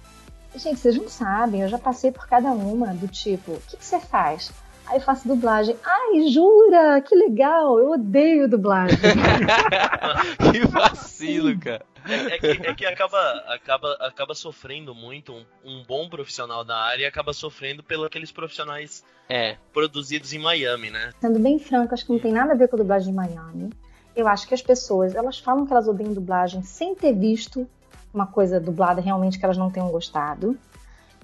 Gente, 0.54 0.80
vocês 0.80 0.96
não 0.96 1.08
sabem, 1.08 1.62
eu 1.62 1.68
já 1.68 1.78
passei 1.78 2.12
por 2.12 2.26
cada 2.26 2.50
uma, 2.50 2.94
do 2.94 3.08
tipo, 3.08 3.52
o 3.52 3.60
que, 3.60 3.76
que 3.76 3.84
você 3.84 3.98
faz? 3.98 4.52
Aí 4.86 4.96
eu 4.96 5.00
faço 5.00 5.26
dublagem. 5.26 5.76
Ai, 5.84 6.28
jura? 6.28 7.00
Que 7.00 7.14
legal! 7.14 7.78
Eu 7.78 7.92
odeio 7.92 8.48
dublagem. 8.48 8.98
que 10.52 10.66
vacilo, 10.66 11.58
cara. 11.58 11.86
É, 12.04 12.34
é 12.34 12.38
que, 12.38 12.46
é 12.46 12.74
que 12.74 12.84
acaba, 12.84 13.18
acaba, 13.46 13.92
acaba 14.00 14.34
sofrendo 14.34 14.94
muito 14.94 15.32
um, 15.32 15.44
um 15.64 15.84
bom 15.84 16.08
profissional 16.08 16.64
da 16.64 16.76
área 16.76 17.06
acaba 17.06 17.32
sofrendo 17.32 17.82
pelos 17.82 18.06
aqueles 18.06 18.32
profissionais 18.32 19.04
É, 19.28 19.56
produzidos 19.72 20.32
em 20.32 20.38
Miami, 20.38 20.90
né? 20.90 21.12
Sendo 21.20 21.38
bem 21.38 21.60
franco, 21.60 21.94
acho 21.94 22.04
que 22.04 22.12
não 22.12 22.18
tem 22.18 22.32
nada 22.32 22.52
a 22.52 22.56
ver 22.56 22.68
com 22.68 22.76
a 22.76 22.78
dublagem 22.80 23.10
de 23.10 23.16
Miami. 23.16 23.70
Eu 24.14 24.26
acho 24.28 24.46
que 24.46 24.54
as 24.54 24.60
pessoas, 24.60 25.14
elas 25.14 25.38
falam 25.38 25.64
que 25.64 25.72
elas 25.72 25.88
odeiam 25.88 26.12
dublagem 26.12 26.62
sem 26.62 26.94
ter 26.94 27.14
visto 27.14 27.68
uma 28.12 28.26
coisa 28.26 28.60
dublada 28.60 29.00
realmente 29.00 29.38
que 29.38 29.44
elas 29.44 29.56
não 29.56 29.70
tenham 29.70 29.90
gostado. 29.90 30.56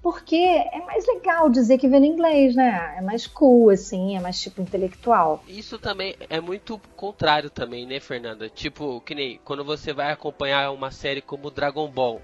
Porque 0.01 0.37
é 0.37 0.81
mais 0.87 1.05
legal 1.07 1.51
dizer 1.51 1.77
que 1.77 1.89
vê 1.89 1.99
no 1.99 2.07
inglês, 2.07 2.55
né? 2.55 2.95
É 2.97 3.01
mais 3.01 3.27
cool, 3.27 3.71
assim, 3.71 4.17
é 4.17 4.21
mais 4.21 4.41
tipo 4.41 4.63
intelectual. 4.63 5.43
isso 5.49 5.77
também 5.79 6.15
é 6.31 6.41
muito 6.41 6.81
contrário 6.97 7.51
também, 7.51 7.85
né, 7.85 7.99
Fernanda? 7.99 8.49
Tipo, 8.49 9.01
que 9.01 9.15
nem 9.15 9.41
quando 9.45 9.65
você 9.65 9.93
vai 9.93 10.13
acompanhar 10.13 10.71
uma 10.71 10.91
série 10.93 11.21
como 11.21 11.51
Dragon 11.51 11.89
Ball. 11.89 12.23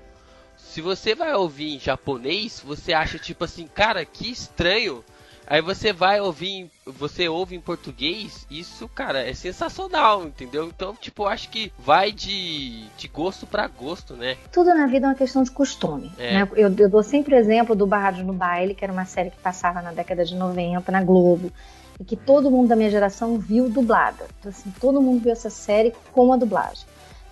Se 0.56 0.80
você 0.80 1.14
vai 1.16 1.34
ouvir 1.34 1.74
em 1.74 1.80
japonês, 1.80 2.62
você 2.64 2.92
acha 2.92 3.18
tipo 3.18 3.44
assim, 3.44 3.66
cara, 3.66 4.04
que 4.04 4.30
estranho. 4.30 5.04
Aí 5.46 5.60
você 5.60 5.92
vai 5.92 6.20
ouvir, 6.20 6.70
você 6.86 7.28
ouve 7.28 7.54
em 7.54 7.60
português, 7.60 8.46
isso, 8.50 8.88
cara, 8.88 9.28
é 9.28 9.34
sensacional, 9.34 10.24
entendeu? 10.24 10.66
Então, 10.66 10.94
tipo, 10.94 11.24
eu 11.24 11.28
acho 11.28 11.50
que 11.50 11.72
vai 11.78 12.12
de, 12.12 12.84
de 12.96 13.08
gosto 13.08 13.46
para 13.46 13.66
gosto, 13.68 14.14
né? 14.14 14.36
Tudo 14.50 14.74
na 14.74 14.86
vida 14.86 15.06
é 15.06 15.08
uma 15.10 15.14
questão 15.14 15.42
de 15.42 15.50
costume. 15.50 16.10
É. 16.18 16.34
Né? 16.34 16.48
Eu, 16.56 16.74
eu 16.76 16.88
dou 16.88 17.02
sempre 17.02 17.34
o 17.34 17.38
exemplo 17.38 17.74
do 17.74 17.86
Barrados 17.86 18.24
no 18.24 18.32
Baile, 18.32 18.74
que 18.74 18.84
era 18.84 18.92
uma 18.92 19.04
série 19.04 19.30
que 19.30 19.38
passava 19.38 19.82
na 19.82 19.92
década 19.92 20.24
de 20.24 20.34
90 20.34 20.90
na 20.90 21.02
Globo. 21.02 21.52
E 22.00 22.04
que 22.04 22.16
todo 22.16 22.50
mundo 22.50 22.68
da 22.68 22.74
minha 22.74 22.90
geração 22.90 23.38
viu 23.38 23.68
dublada. 23.68 24.26
Então, 24.40 24.50
assim, 24.50 24.72
todo 24.80 25.00
mundo 25.00 25.22
viu 25.22 25.32
essa 25.32 25.50
série 25.50 25.92
com 26.12 26.32
a 26.32 26.36
dublagem. 26.36 26.84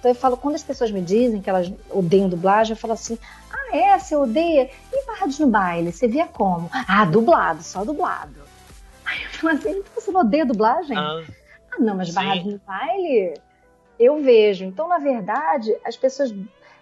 Então 0.02 0.10
eu 0.10 0.16
falo, 0.16 0.36
quando 0.36 0.56
as 0.56 0.64
pessoas 0.64 0.90
me 0.90 1.00
dizem 1.00 1.40
que 1.40 1.48
elas 1.48 1.72
odeiam 1.88 2.28
dublagem, 2.28 2.72
eu 2.72 2.76
falo 2.76 2.92
assim: 2.94 3.16
ah, 3.48 3.76
é? 3.76 3.96
Você 3.96 4.16
odeia? 4.16 4.68
E 4.92 5.06
Barrados 5.06 5.38
no 5.38 5.46
Baile? 5.46 5.92
Você 5.92 6.08
via 6.08 6.26
como? 6.26 6.68
Ah, 6.72 7.04
dublado, 7.04 7.62
só 7.62 7.84
dublado. 7.84 8.42
Aí 9.04 9.22
eu 9.22 9.30
falo 9.30 9.54
assim: 9.54 9.70
então 9.70 9.92
você 9.94 10.10
não 10.10 10.22
odeia 10.22 10.44
dublagem? 10.44 10.98
Ah, 10.98 11.22
Ah, 11.70 11.78
não, 11.78 11.94
mas 11.94 12.08
Sim. 12.08 12.14
Barrados 12.14 12.44
no 12.52 12.60
Baile 12.66 13.34
eu 13.96 14.20
vejo. 14.20 14.64
Então, 14.64 14.88
na 14.88 14.98
verdade, 14.98 15.72
as 15.84 15.96
pessoas. 15.96 16.34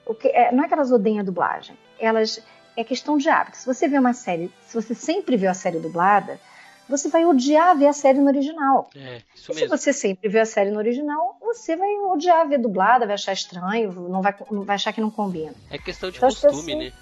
O 0.06 0.14
que, 0.14 0.28
é, 0.28 0.50
não 0.50 0.64
é 0.64 0.68
que 0.68 0.72
elas 0.72 0.90
odeiam 0.90 1.20
a 1.20 1.22
dublagem, 1.22 1.76
elas. 1.98 2.42
É 2.74 2.82
questão 2.82 3.18
de 3.18 3.28
hábito. 3.28 3.58
Se 3.58 3.66
você 3.66 3.86
vê 3.86 3.98
uma 3.98 4.14
série, 4.14 4.50
se 4.66 4.74
você 4.80 4.94
sempre 4.94 5.36
viu 5.36 5.50
a 5.50 5.54
série 5.54 5.78
dublada, 5.78 6.40
você 6.90 7.08
vai 7.08 7.24
odiar 7.24 7.76
ver 7.78 7.86
a 7.86 7.92
série 7.92 8.18
no 8.20 8.26
original. 8.26 8.90
É, 8.96 9.22
isso 9.34 9.52
E 9.52 9.54
se 9.54 9.60
mesmo. 9.62 9.76
você 9.78 9.92
sempre 9.92 10.28
vê 10.28 10.40
a 10.40 10.44
série 10.46 10.70
no 10.70 10.78
original, 10.78 11.36
você 11.40 11.76
vai 11.76 11.88
odiar 12.12 12.46
ver 12.48 12.58
dublada, 12.58 13.06
vai 13.06 13.14
achar 13.14 13.32
estranho, 13.32 13.92
não 13.92 14.20
vai, 14.20 14.34
não 14.50 14.64
vai 14.64 14.74
achar 14.74 14.92
que 14.92 15.00
não 15.00 15.10
combina. 15.10 15.54
É 15.70 15.78
questão 15.78 16.10
de 16.10 16.18
Então, 16.18 16.28
costume, 16.28 16.52
pessoas- 16.52 16.78
né? 16.78 16.92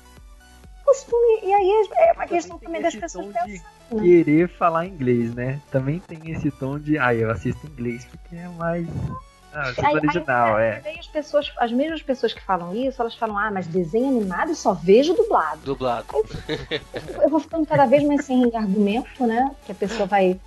Costume, 0.85 1.41
e 1.43 1.53
aí 1.53 1.87
é 1.97 2.13
uma 2.13 2.27
questão 2.27 2.59
tem 2.59 2.67
também 2.67 2.81
das 2.81 2.95
pessoas 2.95 3.27
pensarem. 3.27 3.61
né? 3.91 4.03
querer 4.03 4.49
falar 4.49 4.87
inglês, 4.87 5.35
né? 5.35 5.61
Também 5.71 5.99
tem 6.01 6.31
esse 6.31 6.51
tom 6.51 6.79
de, 6.79 6.97
ah, 6.99 7.15
eu 7.15 7.31
assisto 7.31 7.67
inglês 7.67 8.07
porque 8.07 8.37
é 8.37 8.49
mais. 8.49 8.87
Ah, 9.53 9.73
Aí- 9.83 9.95
original, 9.95 10.57
aí, 10.57 10.65
é. 10.67 10.83
aí 10.85 10.99
as 10.99 11.07
pessoas, 11.07 11.51
as 11.57 11.73
mesmas 11.73 12.03
pessoas 12.03 12.33
que 12.33 12.41
falam 12.43 12.75
isso, 12.77 13.01
elas 13.01 13.15
falam, 13.15 13.39
ah, 13.39 13.51
mas 13.51 13.67
desenho 13.67 14.09
animado 14.09 14.51
eu 14.51 14.55
só 14.55 14.75
vejo 14.75 15.15
dublado. 15.15 15.61
Dublado. 15.65 16.07
eu 17.23 17.29
vou 17.31 17.41
ficando 17.41 17.67
cada 17.67 17.87
vez 17.87 18.03
mais 18.05 18.25
sem 18.25 18.45
argumento, 18.55 19.27
né? 19.27 19.51
Que 19.65 19.73
a 19.73 19.75
pessoa 19.75 20.07
vai, 20.07 20.39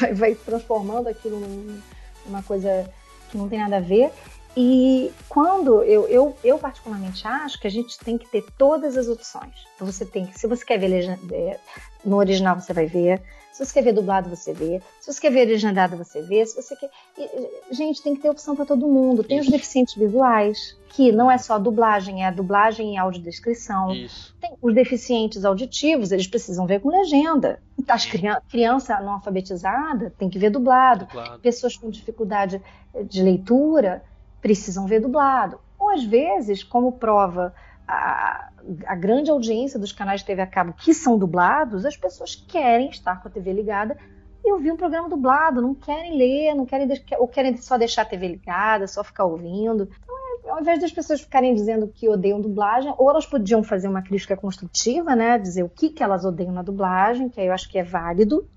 vai, 0.00 0.12
vai 0.14 0.34
transformando 0.34 1.08
aquilo 1.08 1.38
num- 1.38 1.80
numa 2.26 2.42
coisa 2.42 2.90
que 3.30 3.38
não 3.38 3.48
tem 3.48 3.58
nada 3.60 3.76
a 3.76 3.80
ver. 3.80 4.10
E 4.56 5.12
quando 5.28 5.82
eu, 5.82 6.08
eu, 6.08 6.36
eu 6.42 6.58
particularmente 6.58 7.26
acho 7.28 7.60
que 7.60 7.66
a 7.66 7.70
gente 7.70 7.98
tem 7.98 8.16
que 8.16 8.26
ter 8.26 8.42
todas 8.56 8.96
as 8.96 9.06
opções. 9.06 9.52
Então 9.74 9.86
você 9.86 10.04
tem 10.04 10.26
que, 10.26 10.38
se 10.38 10.46
você 10.46 10.64
quer 10.64 10.78
ver 10.78 11.18
é, 11.32 11.58
no 12.04 12.16
original, 12.16 12.58
você 12.58 12.72
vai 12.72 12.86
ver. 12.86 13.22
Se 13.56 13.64
você 13.64 13.72
quer 13.72 13.84
ver 13.84 13.94
dublado, 13.94 14.28
você 14.28 14.52
vê. 14.52 14.82
Se 15.00 15.10
você 15.10 15.18
quer 15.18 15.30
ver 15.30 15.46
legendado, 15.46 15.96
você 15.96 16.20
vê. 16.20 16.44
Se 16.44 16.60
você 16.60 16.76
quer. 16.76 16.90
e, 17.16 17.74
gente, 17.74 18.02
tem 18.02 18.14
que 18.14 18.20
ter 18.20 18.28
opção 18.28 18.54
para 18.54 18.66
todo 18.66 18.86
mundo. 18.86 19.24
Tem 19.24 19.38
os 19.38 19.46
Isso. 19.46 19.52
deficientes 19.52 19.94
visuais, 19.94 20.76
que 20.90 21.10
não 21.10 21.30
é 21.30 21.38
só 21.38 21.54
a 21.54 21.58
dublagem, 21.58 22.22
é 22.22 22.26
a 22.26 22.30
dublagem 22.30 22.92
e 22.92 22.98
audiodescrição. 22.98 23.94
Isso. 23.94 24.36
Tem 24.42 24.52
os 24.60 24.74
deficientes 24.74 25.42
auditivos, 25.42 26.12
eles 26.12 26.26
precisam 26.26 26.66
ver 26.66 26.80
com 26.80 26.90
legenda. 26.90 27.58
As 27.88 28.04
crian 28.04 28.42
criança 28.50 29.00
não 29.00 29.14
alfabetizada 29.14 30.12
tem 30.18 30.28
que 30.28 30.38
ver 30.38 30.50
dublado. 30.50 31.06
Dublado. 31.06 31.38
Pessoas 31.38 31.78
com 31.78 31.88
dificuldade 31.88 32.60
de 33.08 33.22
leitura 33.22 34.04
precisam 34.42 34.86
ver 34.86 35.00
dublado. 35.00 35.58
Ou 35.78 35.88
às 35.94 36.04
vezes, 36.04 36.62
como 36.62 36.92
prova 36.92 37.54
a, 37.86 38.94
grande 38.96 39.30
audiência 39.30 39.78
dos 39.78 39.92
canais 39.92 40.20
de 40.20 40.26
TV 40.26 40.42
a 40.42 40.46
cabo 40.46 40.72
que 40.72 40.92
são 40.92 41.18
dublados, 41.18 41.84
as 41.84 41.96
pessoas 41.96 42.34
querem 42.34 42.90
estar 42.90 43.22
com 43.22 43.28
a 43.28 43.30
TV 43.30 43.52
ligada 43.52 43.96
e 44.44 44.52
ouvir 44.52 44.70
um 44.70 44.76
programa 44.76 45.08
dublado, 45.08 45.60
não 45.60 45.74
querem 45.74 46.16
ler, 46.16 46.54
não 46.54 46.64
querem 46.64 46.88
ou 47.18 47.26
querem 47.26 47.56
só 47.56 47.76
deixar 47.76 48.02
a 48.02 48.06
TV 48.06 48.28
ligada, 48.28 48.86
só 48.86 49.02
ficar 49.02 49.24
ouvindo. 49.24 49.88
Então, 50.02 50.14
é, 50.44 50.50
ao 50.50 50.60
invés 50.60 50.80
das 50.80 50.92
pessoas 50.92 51.20
ficarem 51.20 51.54
dizendo 51.54 51.88
que 51.88 52.08
odeiam 52.08 52.40
dublagem, 52.40 52.94
ou 52.96 53.10
elas 53.10 53.26
podiam 53.26 53.62
fazer 53.62 53.88
uma 53.88 54.02
crítica 54.02 54.36
construtiva, 54.36 55.16
né, 55.16 55.38
dizer 55.38 55.64
o 55.64 55.68
que, 55.68 55.90
que 55.90 56.02
elas 56.02 56.24
odeiam 56.24 56.52
na 56.52 56.62
dublagem, 56.62 57.28
que 57.28 57.40
aí 57.40 57.48
eu 57.48 57.52
acho 57.52 57.68
que 57.68 57.78
é 57.78 57.82
válido, 57.82 58.48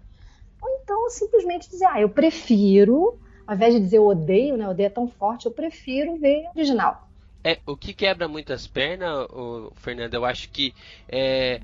ou 0.62 0.70
então 0.82 1.10
simplesmente 1.10 1.70
dizer, 1.70 1.86
ah, 1.86 2.00
eu 2.00 2.10
prefiro, 2.10 3.18
ao 3.48 3.56
invés 3.56 3.74
de 3.74 3.80
dizer 3.80 3.98
eu 3.98 4.06
odeio, 4.06 4.58
né, 4.58 4.70
odeio 4.70 4.88
é 4.88 4.92
tão 4.92 5.08
forte, 5.08 5.48
eu 5.48 5.52
prefiro 5.52 6.18
ver 6.18 6.48
original. 6.56 7.09
É, 7.44 7.60
o 7.66 7.78
que 7.78 7.94
quebra 7.94 8.28
muitas 8.28 8.68
pernas, 8.68 9.28
ô, 9.32 9.72
Fernando, 9.76 10.14
eu 10.14 10.26
acho 10.26 10.50
que 10.50 10.74
é 11.08 11.62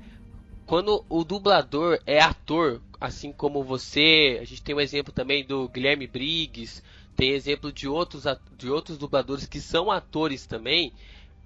quando 0.66 1.04
o 1.08 1.22
dublador 1.22 2.00
é 2.04 2.20
ator, 2.20 2.82
assim 3.00 3.32
como 3.32 3.62
você, 3.62 4.38
a 4.40 4.44
gente 4.44 4.62
tem 4.62 4.74
um 4.74 4.80
exemplo 4.80 5.12
também 5.12 5.44
do 5.44 5.68
Guilherme 5.68 6.08
Briggs, 6.08 6.82
tem 7.14 7.30
exemplo 7.30 7.72
de 7.72 7.86
outros, 7.86 8.24
de 8.58 8.68
outros 8.68 8.98
dubladores 8.98 9.46
que 9.46 9.60
são 9.60 9.92
atores 9.92 10.44
também, 10.44 10.92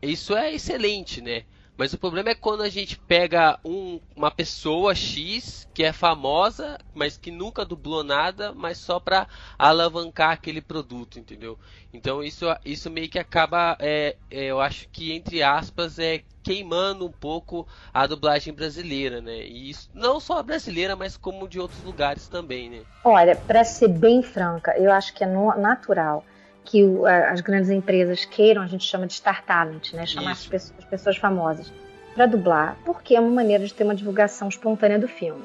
isso 0.00 0.34
é 0.34 0.54
excelente, 0.54 1.20
né? 1.20 1.44
Mas 1.76 1.92
o 1.94 1.98
problema 1.98 2.28
é 2.30 2.34
quando 2.34 2.62
a 2.62 2.68
gente 2.68 2.96
pega 2.96 3.58
um- 3.64 4.00
uma 4.14 4.30
pessoa 4.30 4.94
X 4.94 5.66
que 5.72 5.82
é 5.82 5.92
famosa, 5.92 6.78
mas 6.92 7.16
que 7.16 7.30
nunca 7.30 7.64
dublou 7.64 8.04
nada, 8.04 8.52
mas 8.52 8.78
só 8.78 9.00
pra 9.00 9.26
alavancar 9.58 10.32
aquele 10.32 10.60
produto, 10.60 11.18
entendeu? 11.18 11.58
Então 11.92 12.22
isso, 12.22 12.44
isso 12.64 12.90
meio 12.90 13.08
que 13.08 13.18
acaba, 13.18 13.76
é, 13.80 14.16
é, 14.30 14.44
eu 14.44 14.60
acho 14.60 14.88
que 14.90 15.12
entre 15.12 15.42
aspas, 15.42 15.98
é 15.98 16.22
queimando 16.42 17.06
um 17.06 17.12
pouco 17.12 17.66
a 17.92 18.06
dublagem 18.06 18.52
brasileira, 18.52 19.20
né? 19.20 19.38
E 19.46 19.70
isso 19.70 19.88
não 19.94 20.20
só 20.20 20.38
a 20.38 20.42
brasileira, 20.42 20.96
mas 20.96 21.16
como 21.16 21.48
de 21.48 21.58
outros 21.60 21.82
lugares 21.82 22.28
também, 22.28 22.68
né? 22.70 22.82
Olha, 23.04 23.34
para 23.36 23.64
ser 23.64 23.88
bem 23.88 24.22
franca, 24.22 24.74
eu 24.78 24.92
acho 24.92 25.14
que 25.14 25.24
é 25.24 25.26
natural 25.26 26.24
que 26.64 26.84
o- 26.84 27.06
a- 27.06 27.30
as 27.30 27.40
grandes 27.40 27.70
empresas 27.70 28.24
queiram, 28.24 28.62
a 28.62 28.66
gente 28.66 28.84
chama 28.84 29.06
de 29.06 29.14
star 29.14 29.44
talent, 29.44 29.92
né? 29.92 30.06
Chamar 30.06 30.32
as 30.32 30.46
pessoas, 30.46 30.78
as 30.78 30.84
pessoas 30.84 31.16
famosas 31.16 31.72
para 32.14 32.26
dublar, 32.26 32.76
porque 32.84 33.14
é 33.14 33.20
uma 33.20 33.30
maneira 33.30 33.64
de 33.64 33.72
ter 33.72 33.84
uma 33.84 33.94
divulgação 33.94 34.48
espontânea 34.48 34.98
do 34.98 35.08
filme. 35.08 35.42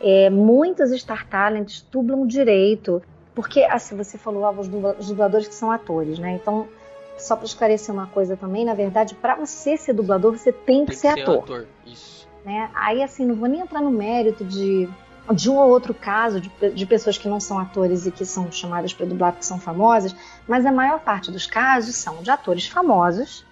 É, 0.00 0.30
muitas 0.30 0.90
star 1.00 1.26
talents 1.28 1.86
dublam 1.90 2.26
direito, 2.26 3.02
porque, 3.34 3.62
assim, 3.64 3.96
você 3.96 4.18
falou, 4.18 4.44
ah, 4.44 4.50
os 4.50 4.68
dubla- 4.68 4.96
os 4.98 5.08
dubladores 5.08 5.46
que 5.48 5.54
são 5.54 5.70
atores, 5.70 6.18
né? 6.18 6.32
Então, 6.32 6.68
só 7.16 7.36
para 7.36 7.44
esclarecer 7.46 7.94
uma 7.94 8.06
coisa 8.08 8.36
também, 8.36 8.64
na 8.64 8.74
verdade, 8.74 9.14
para 9.14 9.36
você 9.36 9.76
ser 9.76 9.92
dublador, 9.92 10.32
você 10.36 10.50
tem 10.52 10.80
que 10.84 10.86
Tem 10.86 10.86
que 10.86 10.96
ser 10.96 11.12
ser 11.14 11.22
ator 11.22 11.42
ator. 11.44 11.66
Isso. 11.86 12.28
né? 12.44 12.68
Aí, 12.74 13.02
assim, 13.02 13.24
não 13.24 13.36
vou 13.36 13.48
nem 13.48 13.60
entrar 13.60 13.80
no 13.80 13.90
mérito 13.90 14.44
de, 14.44 14.88
de 15.34 15.48
um 15.48 15.56
ou 15.56 15.68
outro 15.68 15.94
caso 15.94 16.40
de, 16.40 16.50
de 16.74 16.86
pessoas 16.86 17.16
que 17.16 17.28
não 17.28 17.38
são 17.38 17.58
atores 17.58 18.06
e 18.06 18.10
que 18.10 18.24
são 18.24 18.50
chamadas 18.50 18.92
para 18.92 19.06
dublar 19.06 19.32
porque 19.32 19.44
são 19.44 19.58
famosas, 19.58 20.14
mas 20.48 20.66
a 20.66 20.72
maior 20.72 21.00
parte 21.00 21.30
dos 21.30 21.46
casos 21.46 21.94
são 21.94 22.22
de 22.22 22.30
atores 22.30 22.66
famosos, 22.66 23.44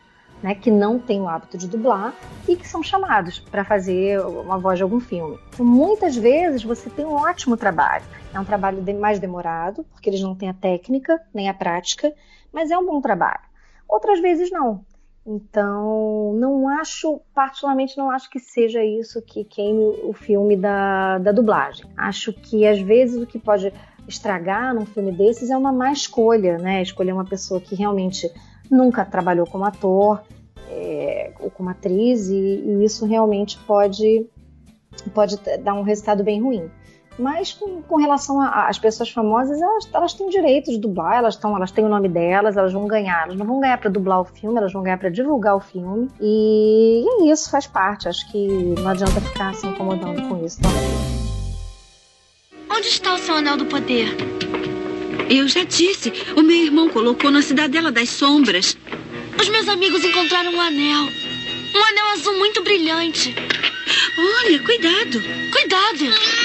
né, 0.42 0.54
que 0.54 0.70
não 0.70 0.98
têm 0.98 1.20
o 1.20 1.28
hábito 1.28 1.58
de 1.58 1.68
dublar 1.68 2.14
e 2.48 2.56
que 2.56 2.66
são 2.66 2.82
chamados 2.82 3.38
para 3.38 3.64
fazer 3.64 4.20
uma 4.20 4.58
voz 4.58 4.78
de 4.78 4.82
algum 4.82 4.98
filme. 4.98 5.38
Então, 5.52 5.64
muitas 5.64 6.16
vezes 6.16 6.62
você 6.62 6.88
tem 6.88 7.04
um 7.04 7.14
ótimo 7.14 7.56
trabalho. 7.56 8.04
É 8.32 8.40
um 8.40 8.44
trabalho 8.44 8.82
mais 8.98 9.18
demorado, 9.18 9.84
porque 9.92 10.08
eles 10.08 10.20
não 10.20 10.34
têm 10.34 10.48
a 10.48 10.54
técnica 10.54 11.20
nem 11.34 11.48
a 11.48 11.54
prática, 11.54 12.12
mas 12.52 12.70
é 12.70 12.78
um 12.78 12.86
bom 12.86 13.00
trabalho. 13.00 13.40
Outras 13.88 14.20
vezes 14.20 14.50
não. 14.50 14.84
Então, 15.26 16.32
não 16.34 16.68
acho, 16.68 17.20
particularmente 17.34 17.96
não 17.96 18.10
acho 18.10 18.30
que 18.30 18.40
seja 18.40 18.82
isso 18.82 19.20
que 19.20 19.44
queime 19.44 19.84
o 20.02 20.12
filme 20.12 20.56
da, 20.56 21.18
da 21.18 21.30
dublagem. 21.30 21.86
Acho 21.96 22.32
que 22.32 22.66
às 22.66 22.80
vezes 22.80 23.22
o 23.22 23.26
que 23.26 23.38
pode 23.38 23.72
estragar 24.08 24.74
num 24.74 24.86
filme 24.86 25.12
desses 25.12 25.50
é 25.50 25.56
uma 25.56 25.72
má 25.72 25.92
escolha, 25.92 26.58
né? 26.58 26.82
Escolher 26.82 27.12
uma 27.12 27.24
pessoa 27.24 27.60
que 27.60 27.74
realmente 27.74 28.30
nunca 28.70 29.04
trabalhou 29.04 29.46
como 29.46 29.64
ator 29.64 30.22
é, 30.70 31.32
ou 31.38 31.50
como 31.50 31.68
atriz, 31.68 32.28
e, 32.28 32.34
e 32.34 32.84
isso 32.84 33.04
realmente 33.04 33.58
pode, 33.66 34.26
pode 35.12 35.36
dar 35.62 35.74
um 35.74 35.82
resultado 35.82 36.24
bem 36.24 36.40
ruim. 36.40 36.70
Mas 37.18 37.52
com, 37.52 37.82
com 37.82 37.96
relação 37.96 38.40
às 38.40 38.78
pessoas 38.78 39.10
famosas, 39.10 39.60
elas, 39.60 39.88
elas 39.92 40.14
têm 40.14 40.28
direito 40.28 40.70
de 40.70 40.78
dublar, 40.78 41.18
elas, 41.18 41.36
tão, 41.36 41.54
elas 41.54 41.70
têm 41.70 41.84
o 41.84 41.88
nome 41.88 42.08
delas, 42.08 42.56
elas 42.56 42.72
vão 42.72 42.86
ganhar. 42.86 43.24
Elas 43.24 43.36
não 43.36 43.46
vão 43.46 43.60
ganhar 43.60 43.78
para 43.78 43.90
dublar 43.90 44.20
o 44.20 44.24
filme, 44.24 44.56
elas 44.56 44.72
vão 44.72 44.82
ganhar 44.82 44.98
para 44.98 45.10
divulgar 45.10 45.56
o 45.56 45.60
filme. 45.60 46.08
E, 46.20 47.04
é 47.06 47.32
isso, 47.32 47.50
faz 47.50 47.66
parte. 47.66 48.08
Acho 48.08 48.30
que 48.30 48.46
não 48.78 48.88
adianta 48.88 49.20
ficar 49.20 49.54
se 49.54 49.66
incomodando 49.66 50.22
com 50.28 50.44
isso 50.44 50.60
também. 50.62 51.20
Onde 52.70 52.88
está 52.88 53.14
o 53.14 53.18
seu 53.18 53.34
anel 53.34 53.56
do 53.56 53.66
poder? 53.66 54.16
Eu 55.28 55.46
já 55.46 55.62
disse, 55.64 56.12
o 56.36 56.42
meu 56.42 56.56
irmão 56.56 56.88
colocou 56.88 57.30
na 57.30 57.42
Cidadela 57.42 57.92
das 57.92 58.08
Sombras. 58.08 58.76
Os 59.38 59.48
meus 59.48 59.68
amigos 59.68 60.02
encontraram 60.04 60.52
um 60.52 60.60
anel. 60.60 61.02
Um 61.74 61.84
anel 61.84 62.06
azul 62.14 62.38
muito 62.38 62.62
brilhante. 62.62 63.34
Olha, 64.18 64.62
cuidado. 64.62 65.20
Cuidado! 65.52 66.39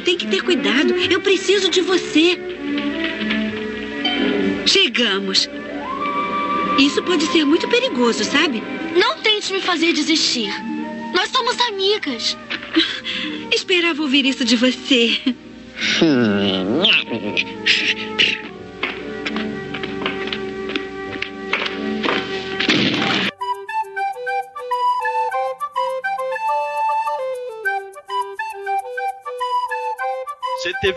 Tem 0.00 0.16
que 0.16 0.26
ter 0.26 0.42
cuidado. 0.42 0.94
Eu 0.94 1.20
preciso 1.20 1.68
de 1.68 1.80
você. 1.80 2.38
Chegamos. 4.66 5.48
Isso 6.78 7.02
pode 7.02 7.26
ser 7.26 7.44
muito 7.44 7.68
perigoso, 7.68 8.24
sabe? 8.24 8.62
Não 8.96 9.18
tente 9.18 9.52
me 9.52 9.60
fazer 9.60 9.92
desistir. 9.92 10.52
Nós 11.14 11.28
somos 11.30 11.58
amigas. 11.60 12.36
Esperava 13.52 14.02
ouvir 14.02 14.24
isso 14.24 14.44
de 14.44 14.56
você. 14.56 15.18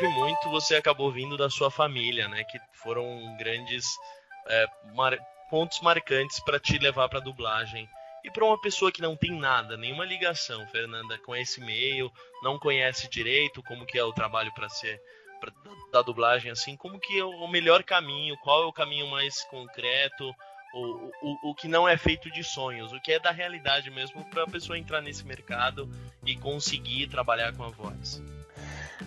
teve 0.06 0.20
muito, 0.20 0.50
você 0.50 0.76
acabou 0.76 1.12
vindo 1.12 1.38
da 1.38 1.50
sua 1.50 1.72
família, 1.72 2.28
né? 2.28 2.44
Que 2.44 2.60
foram 2.74 3.36
grandes 3.38 3.86
é, 4.48 4.68
mar- 4.94 5.18
pontos 5.50 5.80
marcantes 5.82 6.40
para 6.42 6.60
te 6.60 6.78
levar 6.78 7.10
para 7.10 7.20
dublagem. 7.20 7.88
E 8.24 8.32
para 8.32 8.46
uma 8.46 8.60
pessoa 8.60 8.92
que 8.92 9.02
não 9.02 9.16
tem 9.16 9.32
nada, 9.32 9.78
nenhuma 9.78 10.04
ligação, 10.06 10.66
Fernanda, 10.68 11.18
com 11.20 11.36
esse 11.36 11.62
meio, 11.62 12.12
não 12.42 12.58
conhece 12.58 13.10
direito 13.10 13.62
como 13.64 13.86
que 13.86 13.98
é 14.00 14.04
o 14.04 14.14
trabalho 14.14 14.52
para 14.54 14.68
ser 14.68 15.00
pra, 15.40 15.52
da 15.92 16.02
dublagem, 16.02 16.52
assim, 16.52 16.76
como 16.76 17.00
que 17.00 17.20
é 17.20 17.24
o 17.24 17.48
melhor 17.48 17.84
caminho, 17.84 18.36
qual 18.38 18.64
é 18.64 18.66
o 18.66 18.74
caminho 18.74 19.08
mais 19.08 19.44
concreto, 19.44 20.34
o, 20.74 21.12
o, 21.22 21.52
o 21.52 21.56
que 21.56 21.68
não 21.68 21.88
é 21.88 21.98
feito 21.98 22.32
de 22.32 22.44
sonhos, 22.44 22.92
o 22.92 23.00
que 23.00 23.14
é 23.14 23.20
da 23.20 23.30
realidade 23.30 23.92
mesmo 23.92 24.26
para 24.26 24.44
a 24.44 24.48
pessoa 24.48 24.78
entrar 24.78 25.02
nesse 25.02 25.24
mercado 25.24 25.88
e 26.26 26.36
conseguir 26.36 27.08
trabalhar 27.08 27.54
com 27.56 27.64
a 27.64 27.70
voz. 27.70 28.22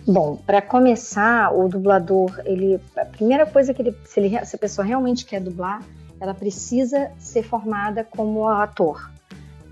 Bom, 0.05 0.37
para 0.37 0.61
começar, 0.61 1.53
o 1.53 1.67
dublador, 1.67 2.39
ele, 2.45 2.79
a 2.95 3.05
primeira 3.05 3.45
coisa 3.45 3.73
que 3.73 3.81
ele 3.81 3.95
se, 4.05 4.19
ele, 4.19 4.45
se 4.45 4.55
a 4.55 4.59
pessoa 4.59 4.85
realmente 4.85 5.25
quer 5.25 5.41
dublar, 5.41 5.83
ela 6.19 6.33
precisa 6.33 7.11
ser 7.17 7.43
formada 7.43 8.03
como 8.03 8.47
ator. 8.47 9.09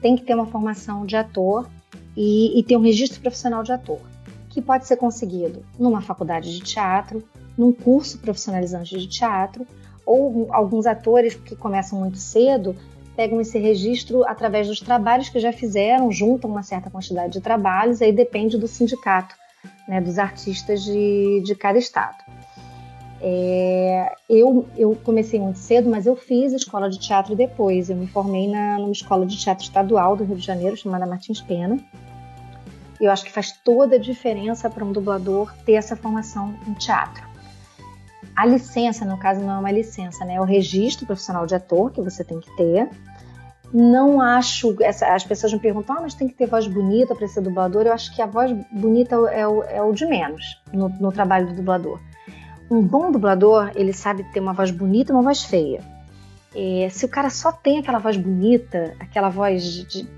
Tem 0.01 0.15
que 0.15 0.23
ter 0.23 0.34
uma 0.34 0.45
formação 0.45 1.06
de 1.06 1.15
ator 1.15 1.67
e, 2.15 2.60
e 2.60 2.63
ter 2.63 2.77
um 2.77 2.82
registro 2.82 3.21
profissional 3.21 3.63
de 3.63 3.71
ator, 3.71 3.99
que 4.49 4.62
pode 4.62 4.88
ser 4.88 4.97
conseguido 4.97 5.63
numa 5.77 6.01
faculdade 6.01 6.51
de 6.53 6.63
teatro, 6.63 7.23
num 7.58 7.71
curso 7.71 8.19
profissionalizante 8.19 8.97
de 8.97 9.08
teatro, 9.08 9.67
ou 10.06 10.47
alguns 10.51 10.86
atores 10.86 11.36
que 11.36 11.56
começam 11.56 11.99
muito 11.99 12.17
cedo 12.17 12.75
pegam 13.15 13.41
esse 13.41 13.58
registro 13.58 14.23
através 14.23 14.67
dos 14.67 14.80
trabalhos 14.80 15.27
que 15.27 15.39
já 15.39 15.51
fizeram, 15.51 16.12
juntam 16.12 16.51
uma 16.51 16.62
certa 16.62 16.88
quantidade 16.88 17.34
de 17.34 17.41
trabalhos, 17.41 17.99
aí 17.99 18.12
depende 18.12 18.60
do 18.60 18.67
sindicato 18.67 19.36
né, 19.88 20.01
dos 20.01 20.17
artistas 20.17 20.84
de, 20.84 21.41
de 21.43 21.56
cada 21.56 21.77
estado. 21.77 22.17
É, 23.19 24.13
eu, 24.30 24.67
eu 24.77 24.95
comecei 25.03 25.39
muito 25.39 25.58
cedo, 25.58 25.89
mas 25.89 26.06
eu 26.06 26.15
fiz 26.15 26.53
escola 26.53 26.89
de 26.89 26.99
teatro 26.99 27.36
depois. 27.36 27.89
Eu 27.89 27.95
me 27.95 28.08
formei 28.08 28.47
na, 28.47 28.77
numa 28.77 28.91
escola 28.91 29.25
de 29.25 29.38
teatro 29.38 29.63
estadual 29.63 30.15
do 30.15 30.23
Rio 30.23 30.36
de 30.36 30.45
Janeiro, 30.45 30.77
chamada 30.77 31.06
Martins 31.06 31.41
Pena. 31.41 31.80
Eu 32.99 33.12
acho 33.12 33.23
que 33.23 33.32
faz 33.32 33.51
toda 33.63 33.95
a 33.95 33.99
diferença 33.99 34.69
para 34.69 34.84
um 34.84 34.91
dublador 34.91 35.53
ter 35.65 35.73
essa 35.73 35.95
formação 35.95 36.56
em 36.67 36.73
teatro. 36.73 37.25
A 38.36 38.45
licença, 38.45 39.03
no 39.03 39.17
caso, 39.17 39.41
não 39.41 39.51
é 39.51 39.58
uma 39.58 39.71
licença, 39.71 40.23
né? 40.23 40.36
É 40.36 40.41
o 40.41 40.43
registro 40.43 41.08
profissional 41.08 41.47
de 41.47 41.56
ator 41.56 41.91
que 41.91 42.01
você 42.01 42.23
tem 42.23 42.39
que 42.39 42.56
ter. 42.56 42.88
Não 43.73 44.21
acho. 44.21 44.75
Essa, 44.82 45.13
as 45.13 45.23
pessoas 45.23 45.53
me 45.53 45.60
perguntam, 45.60 45.97
ah, 45.97 46.01
mas 46.01 46.13
tem 46.13 46.27
que 46.27 46.34
ter 46.34 46.47
voz 46.47 46.67
bonita 46.67 47.13
para 47.13 47.27
ser 47.27 47.41
dublador. 47.41 47.86
Eu 47.86 47.93
acho 47.93 48.15
que 48.15 48.21
a 48.21 48.25
voz 48.25 48.51
bonita 48.71 49.15
é 49.15 49.47
o, 49.47 49.63
é 49.63 49.82
o 49.82 49.91
de 49.91 50.06
menos 50.06 50.62
no, 50.71 50.89
no 50.89 51.12
trabalho 51.12 51.47
do 51.47 51.56
dublador. 51.56 51.99
Um 52.69 52.82
bom 52.82 53.12
dublador, 53.12 53.71
ele 53.75 53.93
sabe 53.93 54.23
ter 54.32 54.39
uma 54.39 54.53
voz 54.53 54.71
bonita 54.71 55.12
e 55.12 55.15
uma 55.15 55.21
voz 55.21 55.43
feia. 55.43 55.82
É, 56.56 56.88
se 56.89 57.06
o 57.06 57.10
cara 57.10 57.30
só 57.30 57.51
tem 57.51 57.80
aquela 57.80 57.99
voz 57.99 58.17
bonita, 58.17 58.95
aquela 58.99 59.30
voz 59.30 59.63
de, 59.63 59.86
de, 59.86 60.10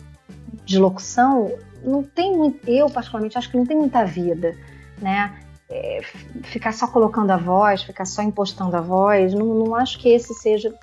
de, 0.63 0.79
locução, 0.79 1.51
não 1.83 2.03
tem 2.03 2.35
muito. 2.35 2.67
Eu, 2.67 2.89
particularmente, 2.89 3.37
acho 3.37 3.49
que 3.49 3.57
não 3.57 3.65
tem 3.65 3.77
muita 3.77 4.05
vida, 4.05 4.55
né? 5.01 5.35
É, 5.69 6.01
ficar 6.43 6.71
só 6.71 6.87
colocando 6.87 7.31
a 7.31 7.37
voz, 7.37 7.83
ficar 7.83 8.05
só 8.05 8.23
impostando 8.23 8.75
a 8.75 8.81
voz, 8.81 9.33
não, 9.33 9.45
não 9.45 9.75
acho 9.75 9.99
que 9.99 10.09
esse 10.09 10.33
seja 10.33 10.73